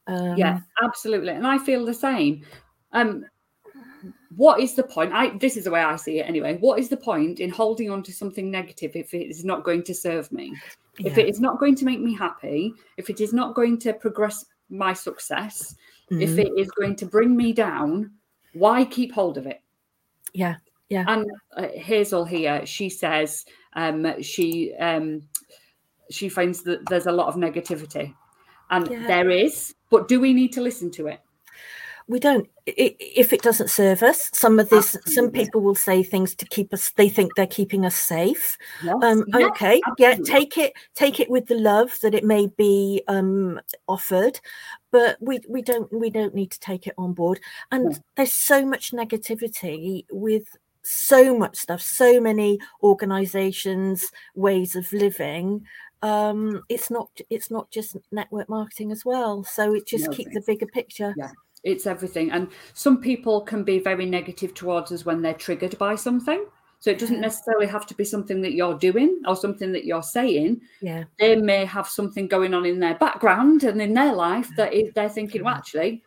Um, 0.07 0.37
yeah 0.37 0.61
absolutely 0.81 1.31
and 1.31 1.47
i 1.47 1.59
feel 1.59 1.85
the 1.85 1.95
same. 1.95 2.45
Um 2.93 3.25
what 4.37 4.61
is 4.61 4.75
the 4.75 4.85
point? 4.85 5.13
I 5.13 5.37
this 5.39 5.57
is 5.57 5.65
the 5.65 5.73
way 5.73 5.81
i 5.83 5.97
see 5.97 6.21
it 6.21 6.29
anyway. 6.29 6.57
What 6.61 6.79
is 6.79 6.89
the 6.89 6.97
point 6.97 7.41
in 7.41 7.51
holding 7.51 7.91
on 7.91 8.05
to 8.05 8.13
something 8.13 8.49
negative 8.49 8.93
if 8.95 9.13
it 9.13 9.29
is 9.29 9.45
not 9.45 9.65
going 9.65 9.83
to 9.85 9.95
serve 9.95 10.31
me? 10.31 10.55
Yeah. 10.99 11.11
if 11.11 11.19
it 11.19 11.29
is 11.29 11.41
not 11.41 11.59
going 11.59 11.75
to 11.77 11.85
make 11.85 12.01
me 12.01 12.15
happy 12.15 12.73
if 12.97 13.11
it 13.11 13.21
is 13.21 13.35
not 13.35 13.55
going 13.55 13.79
to 13.81 13.93
progress 13.93 14.47
my 14.71 14.95
success 14.95 15.75
mm-hmm. 16.11 16.23
if 16.23 16.39
it 16.39 16.53
is 16.57 16.71
going 16.71 16.97
to 16.97 17.05
bring 17.05 17.37
me 17.37 17.53
down 17.53 18.11
why 18.59 18.85
keep 18.85 19.13
hold 19.13 19.39
of 19.39 19.47
it? 19.47 19.63
Yeah, 20.33 20.57
yeah. 20.89 21.05
And 21.09 21.27
uh, 21.57 21.69
Hazel 21.75 22.25
here, 22.25 22.65
she 22.67 22.89
says 22.89 23.45
um, 23.75 24.23
she 24.23 24.75
um, 24.75 25.23
she 26.11 26.29
finds 26.29 26.63
that 26.63 26.87
there's 26.89 27.07
a 27.07 27.13
lot 27.13 27.29
of 27.29 27.35
negativity, 27.37 28.15
and 28.71 28.89
yeah. 28.91 29.07
there 29.07 29.31
is. 29.31 29.75
But 29.91 30.09
do 30.09 30.21
we 30.21 30.33
need 30.33 30.53
to 30.55 30.61
listen 30.61 30.91
to 30.93 31.07
it? 31.07 31.21
we 32.09 32.21
don't 32.21 32.49
if 32.67 33.33
it 33.33 33.43
doesn't 33.43 33.71
serve 33.71 34.03
us 34.03 34.31
some 34.33 34.59
of 34.59 34.69
this 34.71 34.97
absolutely. 34.97 35.13
some 35.13 35.31
people 35.31 35.61
will 35.61 35.75
say 35.75 36.03
things 36.03 36.35
to 36.35 36.45
keep 36.47 36.73
us 36.73 36.91
they 36.91 37.09
think 37.09 37.35
they're 37.35 37.47
keeping 37.47 37.85
us 37.85 37.95
safe 37.95 38.57
yes. 38.83 38.95
um 39.03 39.25
yes, 39.29 39.51
okay 39.51 39.81
absolutely. 39.87 39.95
yeah 39.99 40.39
take 40.39 40.59
it 40.59 40.73
take 40.95 41.21
it 41.21 41.31
with 41.31 41.47
the 41.47 41.55
love 41.55 41.93
that 42.03 42.15
it 42.15 42.25
may 42.25 42.47
be 42.57 43.03
um 43.09 43.61
offered 43.89 44.41
but 44.97 45.19
we 45.21 45.39
we 45.47 45.61
don't 45.61 45.93
we 45.93 46.09
don't 46.09 46.35
need 46.35 46.51
to 46.51 46.59
take 46.59 46.87
it 46.87 46.95
on 46.97 47.13
board. 47.13 47.39
And 47.71 48.01
there's 48.17 48.33
so 48.33 48.65
much 48.65 48.93
negativity 48.93 50.07
with 50.11 50.45
so 50.83 51.37
much 51.37 51.57
stuff 51.57 51.83
so 51.83 52.19
many 52.19 52.59
organizations 52.83 54.07
ways 54.35 54.75
of 54.75 54.91
living. 54.95 55.67
Um 56.01 56.63
it's 56.71 56.91
not 56.91 57.11
it's 57.29 57.51
not 57.51 57.71
just 57.71 57.95
network 58.11 58.49
marketing 58.49 58.91
as 58.91 59.05
well. 59.05 59.45
So 59.45 59.75
it 59.75 59.87
just 59.87 60.07
no, 60.07 60.13
keep 60.13 60.33
the 60.33 60.43
bigger 60.47 60.67
picture. 60.67 61.15
Yeah 61.19 61.33
it's 61.63 61.87
everything. 61.87 62.31
And 62.31 62.49
some 62.75 63.01
people 63.01 63.41
can 63.41 63.65
be 63.65 63.81
very 63.81 64.07
negative 64.07 64.55
towards 64.55 64.93
us 64.93 65.05
when 65.05 65.21
they're 65.21 65.35
triggered 65.35 65.77
by 65.79 65.97
something. 65.97 66.47
So 66.79 66.91
it 66.91 66.99
doesn't 66.99 67.21
necessarily 67.21 67.67
have 67.67 67.87
to 67.87 67.95
be 67.95 68.05
something 68.05 68.43
that 68.43 68.53
you're 68.53 68.79
doing 68.79 69.21
or 69.27 69.35
something 69.35 69.73
that 69.73 69.85
you're 69.85 70.03
saying. 70.03 70.61
Yeah. 70.81 71.05
They 71.19 71.37
may 71.37 71.65
have 71.65 71.89
something 71.89 72.29
going 72.29 72.55
on 72.55 72.67
in 72.67 72.79
their 72.79 72.95
background 72.95 73.65
and 73.65 73.81
in 73.81 73.95
their 73.95 74.13
life 74.13 74.49
that 74.57 74.73
is, 74.73 74.93
they're 74.95 75.09
thinking, 75.09 75.45
well, 75.45 75.55
actually, 75.55 76.03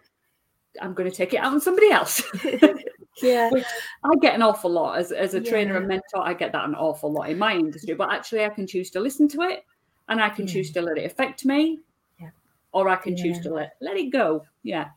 I'm 0.81 0.93
going 0.93 1.09
to 1.09 1.15
take 1.15 1.33
it 1.33 1.37
out 1.37 1.53
on 1.53 1.59
somebody 1.59 1.91
else. 1.91 2.21
yeah. 3.21 3.49
Which 3.49 3.65
I 4.03 4.09
get 4.21 4.35
an 4.35 4.43
awful 4.43 4.71
lot 4.71 4.99
as, 4.99 5.11
as 5.11 5.33
a 5.33 5.41
trainer 5.41 5.77
and 5.77 5.87
mentor. 5.87 6.21
I 6.21 6.33
get 6.33 6.51
that 6.51 6.65
an 6.65 6.75
awful 6.75 7.11
lot 7.11 7.29
in 7.29 7.37
my 7.37 7.55
industry, 7.55 7.95
but 7.95 8.13
actually, 8.13 8.45
I 8.45 8.49
can 8.49 8.67
choose 8.67 8.91
to 8.91 8.99
listen 8.99 9.27
to 9.29 9.41
it 9.41 9.65
and 10.07 10.21
I 10.21 10.29
can 10.29 10.47
yeah. 10.47 10.53
choose 10.53 10.71
mm. 10.71 10.75
to 10.75 10.81
let 10.81 10.97
it 10.97 11.05
affect 11.05 11.45
me. 11.45 11.79
Yeah. 12.19 12.29
Or 12.73 12.89
I 12.89 12.95
can 12.95 13.17
yeah. 13.17 13.23
choose 13.23 13.39
to 13.39 13.53
let, 13.53 13.75
let 13.81 13.97
it 13.97 14.11
go. 14.11 14.45
Yeah. 14.63 14.89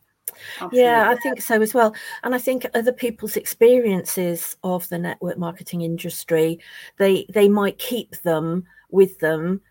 Absolutely. 0.59 0.79
Yeah, 0.79 1.09
I 1.09 1.15
think 1.15 1.41
so 1.41 1.61
as 1.61 1.73
well. 1.73 1.95
And 2.23 2.33
I 2.33 2.37
think 2.37 2.65
other 2.73 2.93
people's 2.93 3.35
experiences 3.35 4.55
of 4.63 4.87
the 4.89 4.97
network 4.97 5.37
marketing 5.37 5.81
industry, 5.81 6.59
they 6.97 7.25
they 7.29 7.47
might 7.49 7.77
keep 7.77 8.15
them 8.21 8.65
with 8.91 9.19
them 9.19 9.61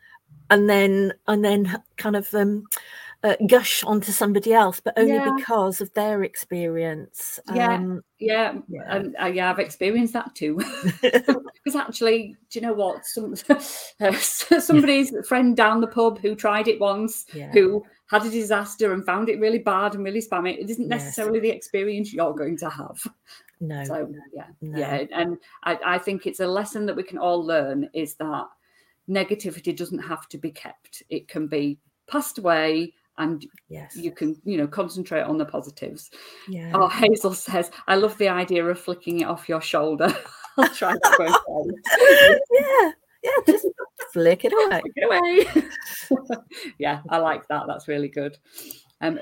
and 0.50 0.68
then 0.68 1.12
and 1.28 1.44
then 1.44 1.82
kind 1.96 2.16
of 2.16 2.32
um 2.34 2.64
uh, 3.24 3.36
gush 3.46 3.84
onto 3.84 4.10
somebody 4.10 4.52
else, 4.52 4.80
but 4.80 4.94
only 4.96 5.14
yeah. 5.14 5.32
because 5.36 5.80
of 5.80 5.92
their 5.94 6.24
experience. 6.24 7.38
Yeah, 7.54 7.74
um, 7.74 8.02
yeah, 8.18 8.54
yeah. 8.68 8.82
And, 8.88 9.16
uh, 9.20 9.26
yeah, 9.26 9.50
I've 9.50 9.58
experienced 9.58 10.12
that 10.14 10.34
too. 10.34 10.56
because 11.02 11.76
actually, 11.76 12.36
do 12.50 12.58
you 12.58 12.66
know 12.66 12.72
what? 12.72 13.06
Some 13.06 13.34
uh, 14.00 14.12
somebody's 14.12 15.14
friend 15.26 15.56
down 15.56 15.80
the 15.80 15.86
pub 15.86 16.18
who 16.18 16.34
tried 16.34 16.68
it 16.68 16.80
once, 16.80 17.26
yeah. 17.32 17.52
who 17.52 17.84
had 18.10 18.26
a 18.26 18.30
disaster 18.30 18.92
and 18.92 19.06
found 19.06 19.28
it 19.28 19.40
really 19.40 19.58
bad 19.58 19.94
and 19.94 20.04
really 20.04 20.20
spammy. 20.22 20.58
It 20.58 20.68
isn't 20.70 20.88
necessarily 20.88 21.38
yes. 21.38 21.42
the 21.42 21.56
experience 21.56 22.12
you're 22.12 22.34
going 22.34 22.58
to 22.58 22.68
have. 22.68 23.00
No. 23.60 23.84
So 23.84 24.12
yeah, 24.34 24.46
No. 24.60 24.78
yeah, 24.78 25.04
and 25.12 25.38
I, 25.62 25.78
I 25.84 25.98
think 25.98 26.26
it's 26.26 26.40
a 26.40 26.46
lesson 26.46 26.86
that 26.86 26.96
we 26.96 27.04
can 27.04 27.18
all 27.18 27.44
learn 27.44 27.88
is 27.94 28.16
that 28.16 28.46
negativity 29.08 29.76
doesn't 29.76 30.00
have 30.00 30.28
to 30.30 30.38
be 30.38 30.50
kept. 30.50 31.04
It 31.08 31.28
can 31.28 31.46
be 31.46 31.78
passed 32.08 32.38
away, 32.38 32.92
and 33.22 33.46
Yes. 33.68 33.96
you 33.96 34.10
can 34.12 34.40
you 34.44 34.56
know 34.58 34.66
concentrate 34.66 35.22
on 35.22 35.38
the 35.38 35.44
positives. 35.44 36.10
yeah. 36.48 36.72
Oh, 36.74 36.88
Hazel 36.88 37.34
says, 37.34 37.70
I 37.86 37.96
love 37.96 38.16
the 38.18 38.28
idea 38.28 38.64
of 38.64 38.78
flicking 38.78 39.20
it 39.20 39.24
off 39.28 39.48
your 39.48 39.60
shoulder. 39.60 40.14
I'll 40.58 40.68
try 40.68 40.92
that 40.92 41.72
yeah. 42.50 42.90
Yeah. 43.22 43.30
Just 43.46 43.66
flick 44.12 44.44
it 44.44 44.52
away. 44.52 44.82
Get 44.96 45.06
away. 45.06 46.38
yeah, 46.78 47.00
I 47.08 47.18
like 47.18 47.46
that. 47.48 47.64
That's 47.66 47.88
really 47.88 48.08
good. 48.08 48.36
Um, 49.00 49.18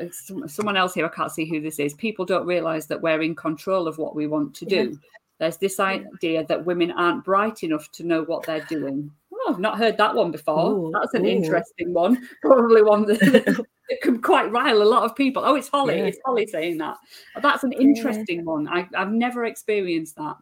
someone 0.47 0.76
else 0.76 0.95
here, 0.95 1.07
I 1.07 1.09
can't 1.09 1.30
see 1.30 1.49
who 1.49 1.61
this 1.61 1.78
is. 1.78 1.95
People 1.95 2.25
don't 2.25 2.47
realize 2.47 2.87
that 2.88 3.00
we're 3.00 3.23
in 3.23 3.35
control 3.35 3.87
of 3.87 3.99
what 3.99 4.14
we 4.16 4.26
want 4.26 4.54
to 4.57 4.64
do. 4.64 4.99
There's 5.38 5.57
this 5.59 5.78
idea 5.80 6.45
that 6.47 6.66
women 6.66 6.90
aren't 6.90 7.25
bright 7.25 7.62
enough 7.62 7.90
to 7.92 8.04
know 8.04 8.23
what 8.25 8.45
they're 8.45 8.64
doing. 8.69 9.11
Oh, 9.33 9.52
I've 9.52 9.59
not 9.61 9.78
heard 9.78 9.97
that 9.97 10.14
one 10.14 10.30
before. 10.30 10.71
Ooh, 10.73 10.90
That's 10.92 11.14
an 11.14 11.25
ooh. 11.25 11.28
interesting 11.30 11.95
one. 11.95 12.28
Probably 12.42 12.83
one 12.83 13.07
that, 13.07 13.64
that 13.91 14.01
can 14.01 14.23
quite 14.23 14.51
rile 14.51 14.81
a 14.81 14.85
lot 14.85 15.03
of 15.03 15.15
people. 15.17 15.43
Oh, 15.45 15.57
it's 15.57 15.69
Holly. 15.69 15.99
Yeah. 15.99 16.05
It's 16.07 16.19
Holly 16.25 16.47
saying 16.47 16.79
that. 16.79 16.97
That's 17.43 17.65
an 17.65 17.73
interesting 17.73 18.45
one. 18.45 18.67
I, 18.69 18.89
I've 18.97 19.11
never 19.13 19.45
experienced 19.45 20.17
that. 20.17 20.37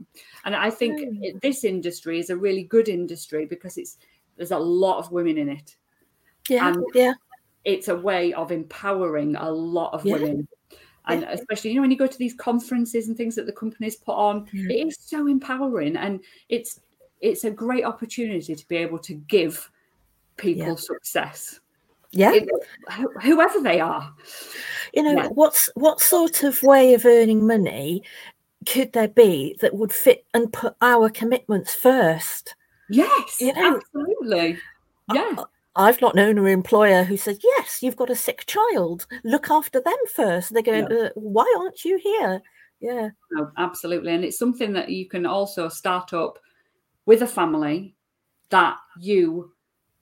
And 0.45 0.55
I 0.55 0.71
think 0.71 1.01
Mm. 1.01 1.41
this 1.41 1.65
industry 1.65 2.19
is 2.21 2.31
a 2.31 2.37
really 2.37 2.63
good 2.65 2.89
industry 2.89 3.47
because 3.47 3.79
it's 3.79 3.99
there's 4.37 4.53
a 4.53 4.59
lot 4.59 4.99
of 4.99 5.11
women 5.11 5.37
in 5.39 5.49
it 5.49 5.77
Yeah. 6.49 6.69
And- 6.69 6.85
yeah. 6.95 7.15
it's 7.65 7.89
a 7.89 7.97
way 7.97 8.33
of 8.35 8.53
empowering 8.53 9.35
a 9.37 9.51
lot 9.51 9.93
of 9.95 10.05
Yeah. 10.05 10.15
women. 10.15 10.49
And 11.07 11.25
especially, 11.25 11.71
you 11.71 11.77
know, 11.77 11.81
when 11.83 11.91
you 11.91 11.97
go 11.97 12.07
to 12.07 12.19
these 12.19 12.35
conferences 12.35 13.09
and 13.09 13.17
things 13.17 13.35
that 13.37 13.47
the 13.47 13.53
companies 13.53 13.97
put 13.97 14.15
on, 14.15 14.47
Yeah. 14.53 14.77
it 14.77 14.89
is 14.89 14.99
so 15.01 15.27
empowering 15.27 15.97
and 15.97 16.21
it's 16.49 16.81
it's 17.21 17.43
a 17.43 17.51
great 17.51 17.85
opportunity 17.85 18.55
to 18.55 18.69
be 18.69 18.77
able 18.77 18.99
to 19.01 19.15
give 19.15 19.69
people 20.37 20.69
Yeah. 20.69 20.75
success. 20.77 21.59
Yeah. 22.11 22.33
It- 22.33 22.49
whoever 23.23 23.61
they 23.61 23.81
are. 23.81 24.15
You 24.95 25.03
know, 25.03 25.13
Yeah. 25.13 25.29
what's 25.29 25.69
what 25.75 26.01
sort 26.01 26.43
of 26.43 26.63
way 26.63 26.95
of 26.95 27.05
earning 27.05 27.47
money 27.47 28.03
could 28.67 28.93
there 28.93 29.09
be 29.09 29.57
that 29.61 29.75
would 29.75 29.93
fit 29.93 30.25
and 30.35 30.53
put 30.53 30.75
our 30.81 31.11
commitments 31.11 31.75
first? 31.75 32.55
Yes, 32.89 33.41
You 33.41 33.53
know, 33.53 33.77
absolutely. 33.77 34.59
Yeah. 35.13 35.35
I- 35.39 35.45
I've 35.77 36.01
not 36.01 36.17
known 36.17 36.39
an 36.39 36.47
employer 36.49 37.05
who 37.05 37.17
said, 37.17 37.39
"Yes, 37.45 37.83
you've 37.85 37.95
got 37.97 38.11
a 38.11 38.17
sick 38.17 38.45
child. 38.47 39.07
Look 39.23 39.49
after 39.49 39.81
them 39.81 39.97
first. 40.13 40.53
They're 40.53 40.63
going, 40.63 40.91
uh, 40.91 41.11
"Why 41.15 41.47
aren't 41.59 41.85
you 41.85 41.99
here?" 41.99 42.43
Yeah, 42.81 43.11
No, 43.33 43.51
absolutely. 43.59 44.13
And 44.13 44.25
it's 44.25 44.39
something 44.39 44.73
that 44.73 44.89
you 44.89 45.07
can 45.09 45.25
also 45.27 45.69
start 45.69 46.13
up 46.13 46.39
with 47.07 47.23
a 47.23 47.27
family 47.27 47.95
that 48.51 48.77
you 49.01 49.53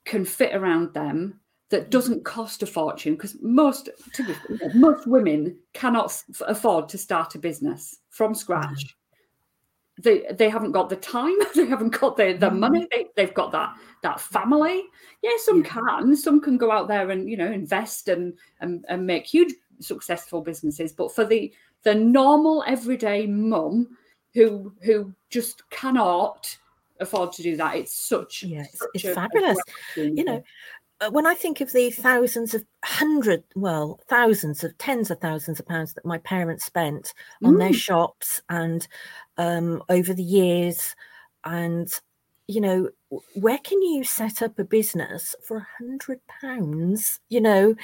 can 0.05 0.23
fit 0.25 0.55
around 0.55 0.93
them 0.93 1.39
that 1.69 1.89
doesn't 1.89 2.23
cost 2.23 2.63
a 2.63 2.65
fortune 2.65 3.13
because 3.13 3.35
most 3.41 3.89
to 4.13 4.23
be, 4.23 4.33
most 4.73 5.05
women 5.07 5.57
cannot 5.73 6.23
afford 6.41 6.87
to 6.89 6.97
start 6.97 7.35
a 7.35 7.39
business 7.39 7.97
from 8.09 8.33
scratch. 8.33 8.95
They 10.01 10.27
they 10.31 10.49
haven't 10.49 10.71
got 10.71 10.89
the 10.89 10.95
time, 10.95 11.35
they 11.55 11.65
haven't 11.65 11.99
got 11.99 12.15
the, 12.17 12.33
the 12.33 12.49
Mm. 12.49 12.59
money, 12.59 12.87
they, 12.91 13.07
they've 13.15 13.33
got 13.33 13.51
that 13.51 13.75
that 14.03 14.19
family. 14.19 14.83
Yeah, 15.21 15.31
some 15.39 15.63
can, 15.63 16.15
some 16.15 16.39
can 16.39 16.57
go 16.57 16.71
out 16.71 16.87
there 16.87 17.09
and 17.09 17.29
you 17.29 17.35
know 17.35 17.51
invest 17.51 18.07
and, 18.07 18.33
and 18.61 18.85
and 18.87 19.05
make 19.05 19.25
huge 19.25 19.53
successful 19.79 20.41
businesses. 20.41 20.93
But 20.93 21.13
for 21.13 21.25
the 21.25 21.53
the 21.83 21.95
normal 21.95 22.63
everyday 22.67 23.27
mum 23.27 23.97
who 24.33 24.73
who 24.83 25.13
just 25.29 25.69
cannot 25.69 26.55
afford 26.99 27.31
to 27.33 27.43
do 27.43 27.57
that, 27.57 27.75
it's 27.75 27.93
such 27.93 28.43
it's, 28.43 28.79
such 28.79 28.89
it's 28.93 29.13
fabulous. 29.13 29.59
You 29.95 30.23
know, 30.23 30.43
when 31.11 31.27
I 31.27 31.35
think 31.35 31.61
of 31.61 31.71
the 31.71 31.91
thousands 31.91 32.53
of 32.53 32.65
hundred, 32.83 33.43
well, 33.55 33.99
thousands 34.09 34.63
of 34.63 34.77
tens 34.77 35.11
of 35.11 35.19
thousands 35.19 35.59
of 35.59 35.67
pounds 35.67 35.93
that 35.93 36.05
my 36.05 36.17
parents 36.19 36.65
spent 36.65 37.13
on 37.43 37.57
their 37.57 37.69
Mm. 37.69 37.75
shops 37.75 38.41
and 38.49 38.87
um, 39.37 39.83
over 39.89 40.13
the 40.13 40.23
years, 40.23 40.95
and 41.45 41.87
you 42.47 42.61
know, 42.61 42.89
where 43.35 43.57
can 43.59 43.81
you 43.81 44.03
set 44.03 44.41
up 44.41 44.57
a 44.57 44.63
business 44.63 45.35
for 45.43 45.57
a 45.57 45.67
hundred 45.77 46.19
pounds? 46.41 47.19
You 47.29 47.41
know, 47.41 47.75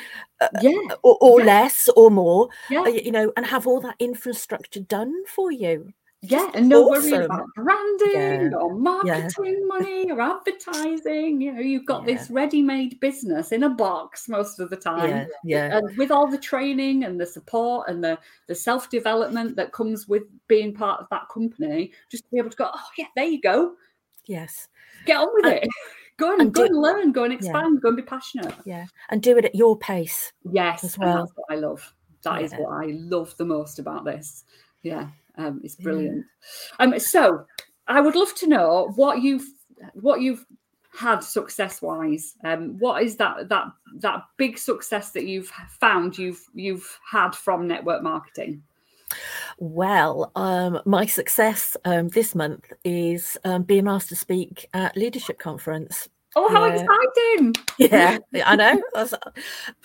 yeah, 0.61 0.71
or, 1.03 1.17
or 1.21 1.39
Yeah. 1.39 1.45
less 1.45 1.89
or 1.95 2.09
more, 2.09 2.49
yeah. 2.69 2.81
uh, 2.81 2.87
you 2.87 3.11
know, 3.11 3.31
and 3.37 3.45
have 3.45 3.67
all 3.67 3.81
that 3.81 3.95
infrastructure 3.99 4.79
done 4.79 5.13
for 5.27 5.51
you. 5.51 5.93
Yeah, 6.25 6.49
and 6.53 6.69
no 6.69 6.87
worry 6.87 7.11
about 7.11 7.47
branding 7.53 8.51
Yeah. 8.51 8.57
or 8.57 8.73
marketing 8.75 9.67
money 9.67 10.09
or 10.09 10.21
advertising. 10.21 11.41
You 11.41 11.51
know, 11.53 11.59
you've 11.59 11.85
got 11.85 12.07
Yeah. 12.07 12.15
this 12.15 12.29
ready-made 12.29 12.97
business 13.01 13.51
in 13.51 13.63
a 13.63 13.69
box 13.69 14.29
most 14.29 14.59
of 14.61 14.69
the 14.69 14.77
time. 14.77 15.09
Yeah, 15.09 15.25
yeah, 15.43 15.77
And 15.77 15.97
with 15.97 16.11
all 16.11 16.27
the 16.31 16.37
training 16.37 17.03
and 17.03 17.19
the 17.19 17.25
support 17.25 17.89
and 17.89 18.01
the, 18.01 18.17
the 18.47 18.55
self-development 18.55 19.57
that 19.57 19.73
comes 19.73 20.07
with 20.07 20.23
being 20.47 20.73
part 20.73 21.01
of 21.01 21.07
that 21.11 21.27
company, 21.27 21.91
just 22.09 22.23
to 22.23 22.29
be 22.31 22.37
able 22.37 22.51
to 22.51 22.55
go, 22.57 22.69
oh 22.73 22.87
yeah, 22.97 23.07
there 23.17 23.25
you 23.25 23.41
go. 23.41 23.73
yes, 24.25 24.69
Get 25.05 25.17
on 25.17 25.27
with 25.33 25.45
And- 25.45 25.55
it. 25.55 25.69
Go 26.15 26.31
and, 26.31 26.41
and 26.41 26.53
go 26.53 26.61
do- 26.61 26.67
and 26.67 26.77
learn, 26.79 27.11
go 27.11 27.23
and 27.23 27.33
expand, 27.33 27.81
go 27.81 27.87
and 27.87 27.97
be 27.97 28.03
passionate. 28.03 28.53
yeah, 28.65 28.85
and 29.09 29.19
do 29.21 29.35
it 29.35 29.45
at 29.45 29.55
your 29.55 29.75
pace. 29.75 30.31
Yes, 30.51 30.83
As 30.83 30.95
well. 30.97 31.17
that's 31.25 31.31
what 31.35 31.47
I 31.49 31.55
love. 31.59 31.91
That 32.21 32.43
is 32.43 32.51
Yeah. 32.53 32.59
what 32.59 32.83
I 32.85 32.91
love 32.91 33.35
the 33.37 33.45
most 33.45 33.79
about 33.79 34.05
this. 34.05 34.43
Yeah, 34.83 35.07
um, 35.37 35.61
it's 35.63 35.75
Yeah. 35.79 35.83
brilliant. 35.83 36.25
Um, 36.79 36.99
so 36.99 37.45
I 37.87 38.01
would 38.01 38.15
love 38.15 38.33
to 38.35 38.47
know 38.47 38.91
what 38.95 39.21
you've 39.21 39.47
what 39.95 40.21
you've 40.21 40.45
had 40.95 41.19
success 41.19 41.81
wise. 41.81 42.35
Um, 42.43 42.77
what 42.79 43.03
is 43.03 43.17
that 43.17 43.49
that 43.49 43.67
that 43.99 44.23
big 44.37 44.57
success 44.57 45.11
that 45.11 45.25
you've 45.25 45.51
found 45.79 46.17
you've 46.17 46.43
you've 46.53 46.99
had 47.09 47.35
from 47.35 47.67
network 47.67 48.03
marketing? 48.03 48.63
Well, 49.59 50.31
um, 50.35 50.79
my 50.85 51.05
success 51.05 51.77
um, 51.85 52.07
this 52.09 52.33
month 52.33 52.71
is 52.83 53.37
um, 53.43 53.63
being 53.63 53.87
asked 53.87 54.09
to 54.09 54.15
speak 54.15 54.67
at 54.73 54.97
leadership 54.97 55.37
conference. 55.39 56.07
Oh, 56.35 56.49
how 56.49 56.65
Yeah. 56.65 56.73
exciting! 56.75 57.55
Yeah, 57.77 58.17
I 58.45 58.55
know. 58.55 58.81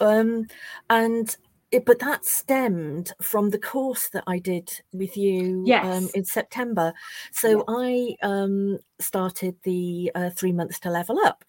Um, 0.01 0.47
and 0.89 1.37
it, 1.71 1.85
but 1.85 1.99
that 1.99 2.25
stemmed 2.25 3.13
from 3.21 3.51
the 3.51 3.59
course 3.59 4.09
that 4.11 4.25
I 4.27 4.39
did 4.39 4.71
with 4.93 5.17
you 5.17 5.65
um, 5.83 6.09
in 6.15 6.25
September. 6.25 6.95
So 7.33 7.65
I 7.69 8.17
um, 8.23 8.79
started 8.99 9.55
the 9.65 10.11
uh, 10.15 10.31
three 10.31 10.53
months 10.53 10.79
to 10.81 10.91
level 10.91 11.19
up, 11.19 11.45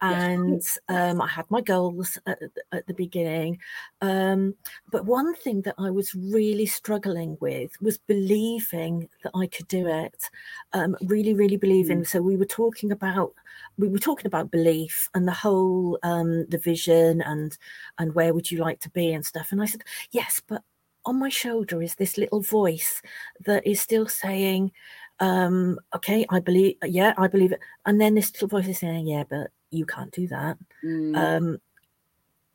and 0.00 0.62
um, 0.88 1.20
I 1.20 1.26
had 1.26 1.50
my 1.50 1.60
goals 1.60 2.18
at, 2.26 2.38
at 2.72 2.86
the 2.86 2.94
beginning. 2.94 3.58
Um, 4.00 4.54
but 4.92 5.06
one 5.06 5.34
thing 5.34 5.62
that 5.62 5.74
I 5.76 5.90
was 5.90 6.14
really 6.14 6.66
struggling 6.66 7.36
with 7.40 7.72
was 7.80 7.98
believing 7.98 9.08
that 9.24 9.32
I 9.34 9.48
could 9.48 9.66
do 9.66 9.88
it. 9.88 10.30
Um, 10.72 10.96
really, 11.02 11.34
really 11.34 11.56
believing. 11.56 12.04
So 12.04 12.22
we 12.22 12.36
were 12.36 12.44
talking 12.44 12.92
about 12.92 13.34
we 13.78 13.88
were 13.88 13.98
talking 13.98 14.26
about 14.26 14.50
belief 14.50 15.08
and 15.14 15.26
the 15.26 15.32
whole 15.32 15.98
um, 16.02 16.46
the 16.48 16.58
vision 16.58 17.22
and 17.22 17.56
and 17.98 18.14
where 18.14 18.34
would 18.34 18.50
you 18.50 18.58
like 18.58 18.80
to 18.80 18.90
be 18.90 19.12
and 19.12 19.24
stuff. 19.24 19.52
And 19.52 19.62
I 19.62 19.66
said 19.66 19.84
yes, 20.10 20.42
but 20.46 20.62
on 21.04 21.18
my 21.18 21.28
shoulder 21.28 21.80
is 21.80 21.94
this 21.94 22.18
little 22.18 22.42
voice 22.42 23.00
that 23.46 23.66
is 23.66 23.80
still 23.80 24.06
saying, 24.06 24.72
um, 25.20 25.78
"Okay, 25.94 26.26
I 26.28 26.40
believe. 26.40 26.76
Yeah, 26.82 27.14
I 27.16 27.28
believe 27.28 27.52
it." 27.52 27.60
And 27.86 28.00
then 28.00 28.14
this 28.14 28.32
little 28.32 28.48
voice 28.48 28.68
is 28.68 28.78
saying, 28.78 29.06
"Yeah, 29.06 29.24
but 29.28 29.50
you 29.70 29.86
can't 29.86 30.12
do 30.12 30.26
that." 30.28 30.58
Mm, 30.84 31.16
um, 31.16 31.58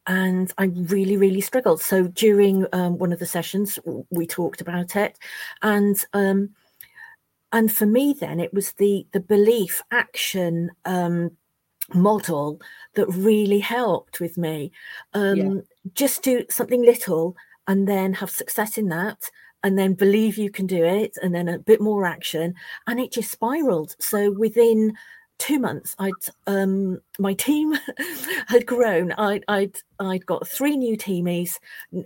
and 0.06 0.54
I 0.58 0.66
really, 0.66 1.16
really 1.16 1.42
struggled. 1.42 1.82
So 1.82 2.08
during 2.08 2.66
um, 2.74 2.98
one 2.98 3.14
of 3.14 3.20
the 3.20 3.26
sessions, 3.26 3.80
we 4.10 4.28
talked 4.28 4.60
about 4.60 4.96
it, 4.98 5.18
and 5.62 6.04
um, 6.14 6.50
and 7.54 7.72
for 7.72 7.86
me, 7.86 8.16
then 8.20 8.40
it 8.40 8.54
was 8.54 8.74
the 8.74 9.08
the 9.14 9.20
belief 9.20 9.82
action 9.92 10.72
um, 10.86 11.32
model 11.94 12.60
that 12.96 13.08
really 13.08 13.60
helped 13.60 14.20
with 14.20 14.38
me. 14.38 14.72
Um, 15.14 15.38
Yeah. 15.38 15.62
Just 15.94 16.24
do 16.24 16.46
something 16.50 16.82
little, 16.84 17.36
and 17.68 17.88
then 17.88 18.14
have 18.14 18.30
success 18.32 18.78
in 18.78 18.90
that. 18.90 19.30
And 19.66 19.78
then 19.78 19.94
believe 19.94 20.38
you 20.38 20.50
can 20.52 20.68
do 20.68 20.84
it, 20.84 21.18
and 21.22 21.34
then 21.34 21.48
a 21.48 21.60
bit 21.60 21.80
more 21.80 22.06
action, 22.06 22.56
and 22.88 23.00
it 23.00 23.14
just 23.14 23.32
spiraled. 23.32 23.96
So 24.00 24.32
within 24.32 24.94
two 25.40 25.60
months 25.60 25.96
i'd 26.00 26.14
um 26.46 27.02
my 27.20 27.34
team 27.34 27.74
had 28.48 28.66
grown 28.66 29.12
i'd 29.14 29.44
i'd 29.48 29.76
i'd 30.00 30.26
got 30.26 30.48
three 30.48 30.78
new 30.78 30.96
teamies 30.96 31.58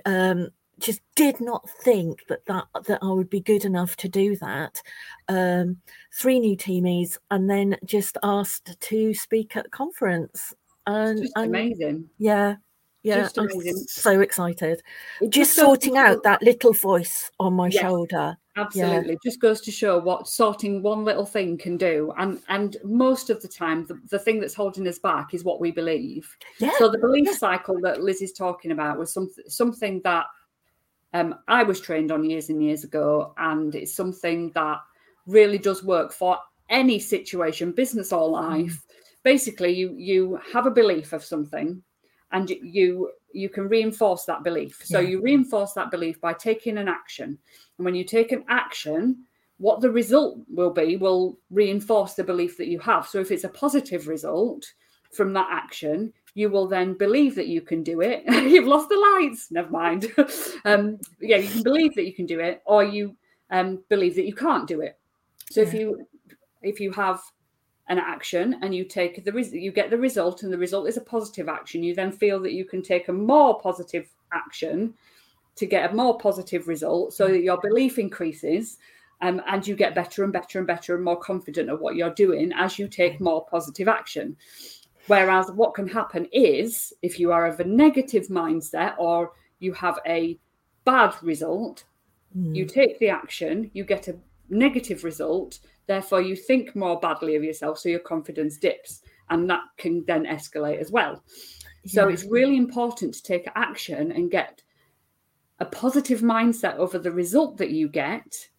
um 0.06 0.48
just 0.79 1.01
did 1.15 1.39
not 1.39 1.67
think 1.84 2.25
that 2.27 2.46
that 2.46 2.65
that 2.86 3.00
i 3.01 3.07
would 3.07 3.29
be 3.29 3.39
good 3.39 3.65
enough 3.65 3.96
to 3.96 4.07
do 4.07 4.36
that 4.38 4.81
um 5.27 5.77
three 6.13 6.39
new 6.39 6.55
teamies 6.55 7.17
and 7.31 7.50
then 7.50 7.75
just 7.86 8.17
asked 8.24 8.75
to 8.79 9.13
speak 9.13 9.55
at 9.55 9.65
a 9.65 9.69
conference 9.69 10.53
and, 10.86 11.22
just 11.22 11.34
and 11.36 11.48
amazing. 11.48 12.10
yeah 12.17 12.55
yeah. 13.07 13.29
I'm 13.38 13.88
so 13.88 14.19
excited. 14.19 14.81
It 15.22 15.29
just, 15.29 15.51
just 15.51 15.55
sorting 15.55 15.98
out 15.98 16.24
that 16.24 16.41
little 16.41 16.74
voice 16.74 17.31
on 17.39 17.53
my 17.53 17.67
yes, 17.67 17.81
shoulder. 17.81 18.36
Absolutely, 18.57 19.13
yeah. 19.13 19.17
just 19.24 19.39
goes 19.39 19.62
to 19.62 19.72
show 19.72 20.00
what 20.00 20.27
sorting 20.27 20.81
one 20.81 21.05
little 21.05 21.25
thing 21.25 21.57
can 21.57 21.77
do. 21.77 22.12
And 22.17 22.41
and 22.50 22.75
most 22.84 23.29
of 23.29 23.41
the 23.41 23.48
time, 23.48 23.86
the, 23.86 24.00
the 24.10 24.19
thing 24.19 24.39
that's 24.39 24.55
holding 24.55 24.88
us 24.88 25.00
back 25.00 25.34
is 25.34 25.43
what 25.43 25.62
we 25.62 25.72
believe. 25.72 26.36
Yeah. 26.60 26.72
So 26.77 26.89
the 26.89 26.98
belief 26.98 27.27
yeah. 27.27 27.38
cycle 27.38 27.79
that 27.81 28.01
Liz 28.01 28.22
is 28.22 28.34
talking 28.34 28.72
about 28.72 28.98
was 28.98 29.13
something 29.13 29.46
something 29.48 30.01
that 30.03 30.25
um, 31.14 31.36
I 31.48 31.64
was 31.64 31.80
trained 31.80 32.12
on 32.12 32.30
years 32.30 32.50
and 32.50 32.64
years 32.64 32.84
ago, 32.84 33.34
and 33.38 33.74
it's 33.76 33.96
something 33.96 34.52
that 34.56 34.80
really 35.26 35.58
does 35.58 35.84
work 35.84 36.12
for 36.12 36.38
any 36.70 37.00
situation, 37.00 37.72
business 37.72 38.12
or 38.12 38.30
life. 38.30 38.74
Mm. 38.74 38.82
Basically, 39.24 39.74
you 39.74 39.96
you 39.98 40.40
have 40.54 40.66
a 40.66 40.72
belief 40.72 41.14
of 41.14 41.24
something, 41.24 41.82
and 42.32 42.50
you 42.50 43.12
you 43.34 43.50
can 43.50 43.68
reinforce 43.68 44.26
that 44.26 44.44
belief. 44.44 44.82
So 44.84 45.00
yeah. 45.00 45.10
you 45.10 45.22
reinforce 45.22 45.74
that 45.74 45.92
belief 45.92 46.20
by 46.20 46.34
taking 46.34 46.78
an 46.78 46.88
action, 46.88 47.38
and 47.78 47.86
when 47.86 47.96
you 47.96 48.04
take 48.04 48.32
an 48.32 48.44
action, 48.50 49.26
what 49.58 49.82
the 49.82 49.92
result 49.92 50.40
will 50.50 50.72
be 50.72 50.98
will 50.98 51.40
reinforce 51.50 52.14
the 52.14 52.24
belief 52.24 52.58
that 52.58 52.68
you 52.68 52.80
have. 52.80 53.08
So 53.08 53.20
if 53.20 53.32
it's 53.32 53.44
a 53.44 53.50
positive 53.50 54.08
result 54.08 54.66
from 55.12 55.34
that 55.34 55.48
action, 55.52 56.14
you 56.38 56.51
will 56.51 56.67
then 56.67 56.94
believe 56.94 57.34
that 57.34 57.48
you 57.48 57.62
can 57.62 57.82
do 57.82 58.01
it. 58.01 58.24
You've 58.27 58.67
lost 58.67 58.89
the 58.89 59.17
lights. 59.20 59.50
Never 59.50 59.72
mind. 59.72 60.13
um, 60.65 61.00
yeah, 61.20 61.38
you 61.38 61.50
can 61.50 61.63
believe 61.63 61.96
that 61.96 62.06
you 62.06 62.13
can 62.13 62.27
do 62.27 62.39
it, 62.39 62.62
or 62.63 62.84
you 62.84 63.15
um, 63.50 63.84
believe 63.89 64.13
that 64.15 64.27
you 64.27 64.36
can't 64.36 64.67
do 64.67 64.82
it. 64.82 65.00
So 65.50 65.62
yeah. 65.62 65.67
if 65.67 65.74
you 65.74 66.08
if 66.62 66.79
you 66.79 66.91
have 66.91 67.22
an 67.89 67.98
action 67.98 68.60
and 68.62 68.75
you 68.75 68.84
take 68.84 69.25
the 69.25 69.32
res- 69.32 69.51
you 69.51 69.72
get 69.72 69.89
the 69.89 69.98
result 69.98 70.44
and 70.44 70.53
the 70.53 70.58
result 70.58 70.88
is 70.88 70.98
a 70.98 71.01
positive 71.01 71.48
action 71.48 71.82
you 71.82 71.96
then 71.96 72.12
feel 72.12 72.38
that 72.41 72.51
you 72.51 72.65
can 72.65 72.82
take 72.82 73.08
a 73.08 73.13
more 73.13 73.58
positive 73.62 74.10
action 74.34 74.94
to 75.56 75.65
get 75.65 75.89
a 75.89 75.96
more 75.96 76.17
positive 76.17 76.67
result 76.67 77.13
so 77.13 77.29
that 77.29 77.44
your 77.44 77.58
belief 77.62 77.98
increases 77.98 78.77
um, 79.22 79.41
and 79.48 79.65
you 79.65 79.74
get 79.74 79.96
better 79.96 80.25
and 80.25 80.34
better 80.34 80.58
and 80.58 80.67
better 80.67 80.96
and 80.96 81.03
more 81.06 81.17
confident 81.17 81.70
of 81.70 81.79
what 81.79 81.96
you're 81.96 82.13
doing 82.13 82.51
as 82.58 82.77
you 82.77 82.89
take 82.89 83.22
more 83.22 83.46
positive 83.46 83.88
action 83.88 84.36
whereas 85.08 85.52
what 85.52 85.74
can 85.74 85.88
happen 85.88 86.28
is 86.32 86.94
if 87.02 87.20
you 87.20 87.32
are 87.32 87.46
of 87.46 87.60
a 87.60 87.64
negative 87.64 88.28
mindset 88.28 88.94
or 88.98 89.32
you 89.60 89.74
have 89.74 90.00
a 90.06 90.38
bad 90.86 91.14
result 91.22 91.84
mm. 92.38 92.56
you 92.56 92.66
take 92.66 92.98
the 93.00 93.10
action 93.10 93.70
you 93.74 93.84
get 93.84 94.08
a 94.08 94.16
negative 94.50 95.04
result 95.04 95.60
Therefore, 95.88 96.22
you 96.22 96.36
think 96.36 96.76
more 96.76 97.00
badly 97.00 97.36
of 97.36 97.44
yourself, 97.44 97.80
so 97.80 97.90
your 97.90 98.00
confidence 98.00 98.58
dips, 98.58 99.02
and 99.30 99.50
that 99.50 99.64
can 99.78 100.04
then 100.06 100.26
escalate 100.26 100.80
as 100.80 100.92
well. 100.92 101.24
So, 101.86 102.10
it's 102.10 102.26
really 102.26 102.58
important 102.58 103.14
to 103.14 103.24
take 103.24 103.48
action 103.56 104.12
and 104.12 104.30
get 104.30 104.62
a 105.60 105.66
positive 105.66 106.20
mindset 106.20 106.76
over 106.76 107.00
the 107.00 107.12
result 107.12 107.58
that 107.58 107.72
you 107.72 107.88
get 107.88 108.50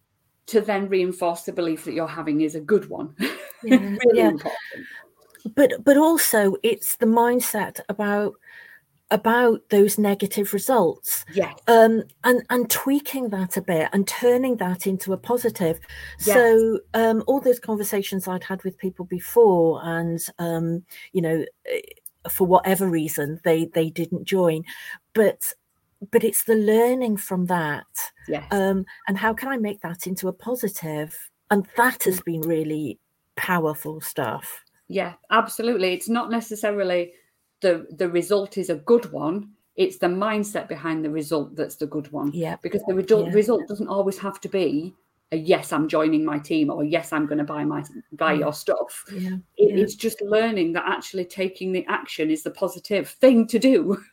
to 0.47 0.61
then 0.61 0.89
reinforce 0.89 1.43
the 1.43 1.53
belief 1.53 1.85
that 1.85 1.93
you're 1.93 2.07
having 2.07 2.41
is 2.41 2.55
a 2.55 2.61
good 2.61 2.89
one. 2.89 3.15
Yeah, 3.61 3.75
really 3.75 3.99
yeah. 4.13 4.29
important. 4.29 4.55
But 5.55 5.83
but 5.83 5.97
also 5.97 6.55
it's 6.63 6.97
the 6.97 7.05
mindset 7.05 7.79
about 7.89 8.35
about 9.11 9.61
those 9.69 9.97
negative 9.97 10.53
results. 10.53 11.25
Yeah 11.33 11.53
um, 11.67 12.03
and 12.23 12.43
and 12.49 12.69
tweaking 12.69 13.29
that 13.29 13.57
a 13.57 13.61
bit 13.61 13.89
and 13.91 14.07
turning 14.07 14.57
that 14.57 14.85
into 14.87 15.13
a 15.13 15.17
positive. 15.17 15.79
Yes. 16.25 16.35
so 16.35 16.79
um, 16.93 17.23
all 17.27 17.39
those 17.39 17.59
conversations 17.59 18.27
i'd 18.27 18.43
had 18.43 18.63
with 18.63 18.77
people 18.77 19.05
before 19.05 19.81
and 19.83 20.19
um, 20.37 20.83
you 21.13 21.21
know 21.21 21.45
eh, 21.65 21.81
for 22.29 22.45
whatever 22.45 22.87
reason 22.87 23.39
they 23.43 23.65
they 23.73 23.89
didn't 23.89 24.25
join. 24.25 24.63
But 25.13 25.53
but 26.11 26.23
it's 26.23 26.43
the 26.43 26.55
learning 26.55 27.17
from 27.17 27.47
that 27.47 27.87
yes. 28.27 28.45
um, 28.51 28.85
and 29.07 29.17
how 29.17 29.33
can 29.33 29.49
i 29.49 29.57
make 29.57 29.81
that 29.81 30.07
into 30.07 30.27
a 30.27 30.33
positive? 30.33 31.17
And 31.51 31.67
that 31.77 32.03
has 32.03 32.21
been 32.21 32.41
really 32.41 32.99
powerful 33.35 34.01
stuff 34.01 34.63
yeah 34.89 35.13
absolutely. 35.31 35.93
It's 35.93 36.09
not 36.09 36.29
necessarily 36.29 37.13
the 37.61 37.87
the 37.91 38.09
result 38.09 38.57
is 38.57 38.69
a 38.69 38.75
good 38.75 39.11
one. 39.11 39.51
It's 39.75 39.97
the 39.97 40.07
mindset 40.07 40.67
behind 40.67 41.05
the 41.05 41.09
result 41.09 41.55
that's 41.55 41.77
the 41.77 41.87
good 41.87 42.11
one. 42.11 42.31
Yeah. 42.33 42.57
Because 42.61 42.83
the 42.87 42.93
result 42.93 43.27
yeah. 43.27 43.33
result 43.33 43.67
doesn't 43.67 43.87
always 43.87 44.17
have 44.17 44.41
to 44.41 44.49
be 44.49 44.93
a 45.31 45.37
yes 45.37 45.71
i'm 45.71 45.87
joining 45.87 46.25
my 46.25 46.39
team 46.39 46.71
or 46.71 46.83
yes 46.83 47.13
i'm 47.13 47.27
going 47.27 47.37
to 47.37 47.43
buy 47.43 47.63
my 47.63 47.83
buy 48.13 48.35
mm. 48.35 48.39
your 48.39 48.53
stuff. 48.53 49.05
Yeah. 49.13 49.37
It, 49.57 49.75
yeah. 49.75 49.83
it's 49.83 49.95
just 49.95 50.21
learning 50.21 50.73
that 50.73 50.85
actually 50.87 51.25
taking 51.25 51.71
the 51.71 51.85
action 51.87 52.31
is 52.31 52.43
the 52.43 52.51
positive 52.51 53.09
thing 53.09 53.47
to 53.47 53.59
do. 53.59 53.97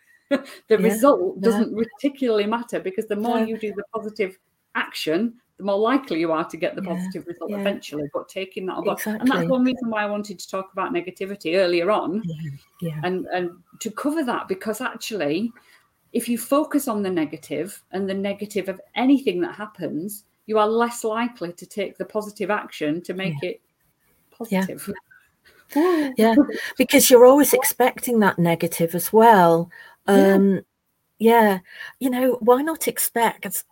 The 0.68 0.79
result 0.79 1.40
doesn't 1.40 1.72
particularly 1.72 2.46
matter 2.46 2.81
because 2.81 3.07
the 3.07 3.14
more 3.14 3.38
you 3.38 3.57
do 3.57 3.72
the 3.77 3.85
positive 3.94 4.37
action 4.74 5.35
the 5.59 5.64
more 5.64 5.79
likely 5.79 6.21
you 6.21 6.33
are 6.33 6.45
to 6.45 6.57
get 6.57 6.77
the 6.77 6.83
yeah, 6.83 6.95
positive 6.95 7.27
result 7.27 7.51
yeah. 7.51 7.61
eventually. 7.61 8.09
But 8.12 8.29
taking 8.29 8.66
that 8.66 8.75
on 8.75 8.85
board, 8.85 8.99
exactly. 8.99 9.21
and 9.21 9.31
that's 9.31 9.51
one 9.51 9.64
reason 9.64 9.88
why 9.88 10.03
I 10.03 10.07
wanted 10.07 10.38
to 10.38 10.49
talk 10.49 10.73
about 10.73 10.92
negativity 10.92 11.57
earlier 11.57 11.90
on, 11.90 12.23
yeah, 12.25 12.51
yeah. 12.81 13.01
and 13.05 13.27
and 13.27 13.51
to 13.81 13.90
cover 13.90 14.23
that 14.25 14.49
because 14.49 14.81
actually, 14.81 15.53
if 16.12 16.29
you 16.29 16.37
focus 16.38 16.88
on 16.88 17.03
the 17.03 17.11
negative 17.11 17.83
and 17.92 18.09
the 18.09 18.14
negative 18.14 18.69
of 18.69 18.81
anything 18.95 19.40
that 19.40 19.55
happens, 19.55 20.25
you 20.47 20.59
are 20.59 20.69
less 20.69 21.05
likely 21.05 21.53
to 21.55 21.66
take 21.66 21.97
the 21.97 22.05
positive 22.05 22.51
action 22.51 23.01
to 23.03 23.14
make 23.14 23.42
it 23.42 23.61
positive. 24.31 24.92
yeah 25.75 26.37
because 26.79 27.11
you're 27.11 27.27
always 27.27 27.53
expecting 27.53 28.21
that 28.21 28.38
negative 28.38 28.95
as 28.95 29.12
well 29.12 29.69
um 30.07 30.61
yeah 31.19 31.59
you 31.99 32.09
know 32.09 32.38
why 32.40 32.62
not 32.62 32.87
expect 32.87 33.64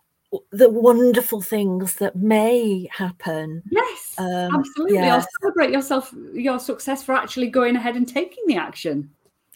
the 0.51 0.69
wonderful 0.69 1.41
things 1.41 1.95
that 1.95 2.15
may 2.15 2.87
happen. 2.91 3.63
Yes, 3.69 4.15
um, 4.17 4.55
absolutely. 4.55 4.95
Yeah. 4.95 5.17
Or 5.17 5.25
celebrate 5.41 5.71
yourself, 5.71 6.13
your 6.33 6.59
success 6.59 7.03
for 7.03 7.13
actually 7.13 7.47
going 7.49 7.75
ahead 7.75 7.95
and 7.95 8.07
taking 8.07 8.43
the 8.47 8.57
action. 8.57 9.09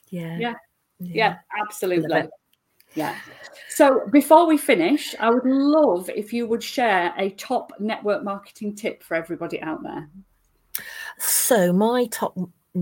Yeah, 0.10 0.38
yeah, 0.38 0.54
yeah, 1.00 1.13
yeah 1.13 1.38
absolutely. 1.62 2.24
Yeah. 2.96 3.15
So 3.70 4.08
before 4.12 4.48
we 4.48 4.58
finish, 4.58 5.15
I 5.20 5.30
would 5.30 5.46
love 5.46 6.10
if 6.10 6.34
you 6.34 6.48
would 6.48 6.63
share 6.63 7.13
a 7.18 7.30
top 7.32 7.72
network 7.80 8.24
marketing 8.24 8.76
tip 8.76 9.04
for 9.04 9.15
everybody 9.15 9.62
out 9.62 9.84
there. 9.84 10.10
So 11.18 11.72
my 11.72 12.08
top 12.12 12.36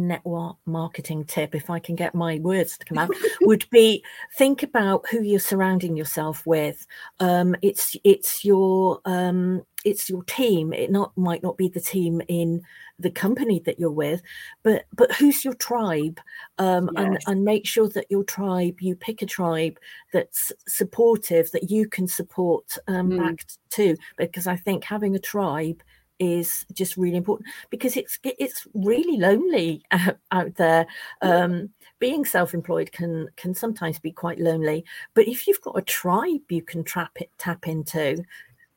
network 0.05 0.57
marketing 0.65 1.25
tip, 1.25 1.55
if 1.55 1.69
I 1.69 1.79
can 1.79 1.95
get 1.95 2.13
my 2.13 2.39
words 2.39 2.77
to 2.77 2.85
come 2.85 2.97
out, 2.97 3.11
would 3.41 3.69
be 3.69 4.03
think 4.35 4.63
about 4.63 5.05
who 5.09 5.21
you're 5.21 5.39
surrounding 5.39 5.95
yourself 5.95 6.45
with. 6.45 6.85
Um, 7.19 7.55
it's 7.61 7.95
it's 8.03 8.45
your 8.45 8.99
um, 9.05 9.63
it's 9.85 10.09
your 10.09 10.23
team. 10.23 10.73
It 10.73 10.91
not 10.91 11.17
might 11.17 11.43
not 11.43 11.57
be 11.57 11.69
the 11.69 11.79
team 11.79 12.21
in 12.27 12.61
the 12.99 13.11
company 13.11 13.61
that 13.65 13.79
you're 13.79 13.91
with, 13.91 14.21
but 14.63 14.85
but 14.95 15.11
who's 15.13 15.45
your 15.45 15.53
tribe? 15.53 16.19
Um, 16.57 16.89
yes. 16.93 17.05
and 17.05 17.17
and 17.27 17.45
make 17.45 17.65
sure 17.65 17.89
that 17.89 18.07
your 18.09 18.23
tribe 18.23 18.81
you 18.81 18.95
pick 18.95 19.21
a 19.21 19.25
tribe 19.25 19.77
that's 20.13 20.51
supportive 20.67 21.51
that 21.51 21.69
you 21.69 21.87
can 21.87 22.07
support 22.07 22.77
um, 22.87 23.11
mm. 23.11 23.17
back 23.17 23.45
to. 23.71 23.95
Because 24.17 24.47
I 24.47 24.55
think 24.55 24.83
having 24.83 25.15
a 25.15 25.19
tribe 25.19 25.81
is 26.19 26.65
just 26.73 26.97
really 26.97 27.17
important 27.17 27.49
because 27.69 27.95
it's 27.97 28.19
it's 28.23 28.67
really 28.73 29.17
lonely 29.17 29.83
out, 29.91 30.17
out 30.31 30.55
there. 30.55 30.87
Um, 31.21 31.69
being 31.99 32.25
self-employed 32.25 32.91
can 32.91 33.27
can 33.35 33.53
sometimes 33.53 33.99
be 33.99 34.11
quite 34.11 34.39
lonely, 34.39 34.85
but 35.13 35.27
if 35.27 35.47
you've 35.47 35.61
got 35.61 35.77
a 35.77 35.81
tribe 35.81 36.41
you 36.49 36.61
can 36.61 36.83
trap 36.83 37.11
it 37.15 37.31
tap 37.37 37.67
into, 37.67 38.23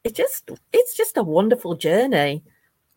it 0.05 0.15
just 0.15 0.51
it's 0.73 0.97
just 0.97 1.17
a 1.17 1.23
wonderful 1.23 1.75
journey. 1.75 2.43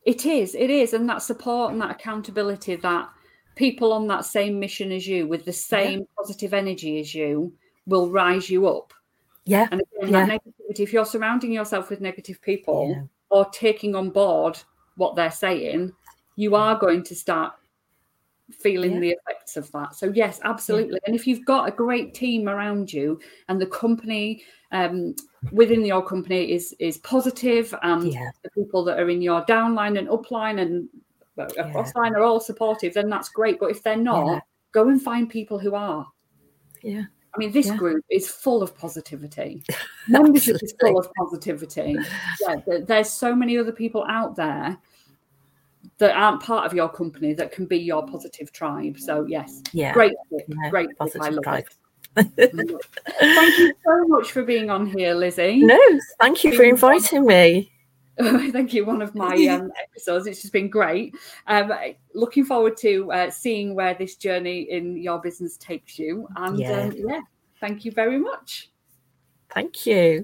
It 0.06 0.25
is, 0.25 0.53
it 0.56 0.69
is, 0.69 0.93
and 0.93 1.08
that 1.10 1.21
support 1.21 1.71
and 1.71 1.82
that 1.82 1.91
accountability 1.91 2.75
that 2.75 3.10
people 3.56 3.93
on 3.93 4.08
that 4.08 4.25
same 4.25 4.60
mission 4.60 4.91
as 4.91 5.08
you 5.08 5.27
with 5.27 5.45
the 5.45 5.53
same 5.53 5.99
yeah. 5.99 6.06
positive 6.17 6.53
energy 6.53 6.99
as 6.99 7.13
you 7.15 7.53
will 7.86 8.10
rise 8.10 8.49
you 8.49 8.67
up. 8.67 8.93
Yeah. 9.45 9.67
And 9.71 9.82
again, 10.01 10.13
yeah. 10.13 10.38
negativity, 10.38 10.79
if 10.79 10.93
you're 10.93 11.06
surrounding 11.06 11.51
yourself 11.51 11.89
with 11.89 12.01
negative 12.01 12.41
people, 12.41 12.89
yeah 12.89 13.03
or 13.34 13.46
taking 13.46 13.96
on 13.96 14.12
board 14.12 14.60
what 14.96 15.15
they're 15.15 15.32
saying, 15.32 15.91
you 16.36 16.56
are 16.56 16.78
going 16.78 17.04
to 17.04 17.15
start 17.15 17.54
feeling 18.52 18.93
yeah. 18.93 19.00
the 19.00 19.10
effects 19.10 19.58
of 19.58 19.72
that. 19.72 19.96
So 19.96 20.12
yes, 20.13 20.39
absolutely. 20.43 21.00
Yeah. 21.02 21.08
And 21.08 21.15
if 21.15 21.26
you've 21.26 21.46
got 21.46 21.67
a 21.67 21.72
great 21.72 22.13
team 22.13 22.48
around 22.48 22.93
you 22.93 23.19
and 23.50 23.60
the 23.60 23.65
company 23.65 24.43
um, 24.72 25.15
within 25.52 25.84
your 25.84 26.06
company 26.06 26.52
is 26.52 26.76
is 26.78 27.00
positive 27.00 27.74
and 27.82 28.13
yeah. 28.13 28.30
the 28.43 28.52
people 28.52 28.84
that 28.84 29.00
are 29.00 29.10
in 29.10 29.22
your 29.22 29.43
downline 29.46 29.98
and 29.98 30.08
upline 30.10 30.62
and 30.62 30.88
crossline 31.38 32.12
are 32.12 32.22
all 32.22 32.39
supportive, 32.39 32.93
then 32.93 33.10
that's 33.10 33.30
great. 33.30 33.60
But 33.60 33.72
if 33.72 33.82
they're 33.82 33.98
not, 33.98 34.43
go 34.74 34.89
and 34.89 35.02
find 35.02 35.28
people 35.28 35.58
who 35.58 35.74
are. 35.74 36.06
Yeah. 36.84 37.06
I 37.36 37.39
mean, 37.39 37.52
this 37.52 37.67
yeah. 37.67 37.78
group 37.78 38.06
is 38.10 38.28
full 38.28 38.62
of 38.62 38.78
positivity. 38.78 39.63
Membership 40.08 40.58
is 40.62 40.74
full 40.80 41.00
of 41.00 41.12
positivity. 41.13 41.98
Yeah, 42.41 42.80
there's 42.86 43.10
so 43.10 43.36
many 43.36 43.58
other 43.58 43.72
people 43.72 44.06
out 44.08 44.36
there 44.36 44.78
that 45.98 46.15
aren't 46.15 46.41
part 46.41 46.65
of 46.65 46.74
your 46.74 46.89
company 46.89 47.34
that 47.34 47.52
can 47.52 47.65
be 47.65 47.78
your 47.78 48.06
positive 48.06 48.52
tribe. 48.52 49.00
So 49.00 49.26
yes, 49.26 49.62
yeah, 49.72 49.93
great, 49.93 50.13
yeah, 50.32 50.69
great. 50.69 50.89
I 51.00 51.06
love 51.30 51.43
tribe. 51.43 51.65
it. 51.65 51.76
thank 52.15 53.58
you 53.58 53.74
so 53.84 54.08
much 54.08 54.32
for 54.32 54.43
being 54.43 54.69
on 54.69 54.86
here, 54.86 55.15
Lizzie. 55.15 55.58
No, 55.58 55.80
thank 56.19 56.43
you 56.43 56.56
for 56.56 56.63
inviting 56.63 57.26
me. 57.26 57.73
thank 58.52 58.73
you. 58.73 58.86
One 58.86 59.02
of 59.02 59.15
my 59.15 59.36
um, 59.47 59.71
episodes. 59.82 60.28
It's 60.28 60.41
just 60.41 60.54
been 60.54 60.69
great. 60.69 61.15
Um, 61.47 61.71
looking 62.13 62.45
forward 62.45 62.78
to 62.78 63.12
uh, 63.12 63.30
seeing 63.32 63.76
where 63.76 63.93
this 63.95 64.15
journey 64.15 64.67
in 64.69 64.97
your 64.97 65.19
business 65.19 65.58
takes 65.58 65.97
you. 65.97 66.28
And 66.36 66.60
yeah, 66.60 66.82
um, 66.82 66.93
yeah 66.95 67.21
thank 67.63 67.86
you 67.86 67.91
very 67.91 68.19
much. 68.19 68.69
Thank 69.54 69.86
you. 69.86 70.21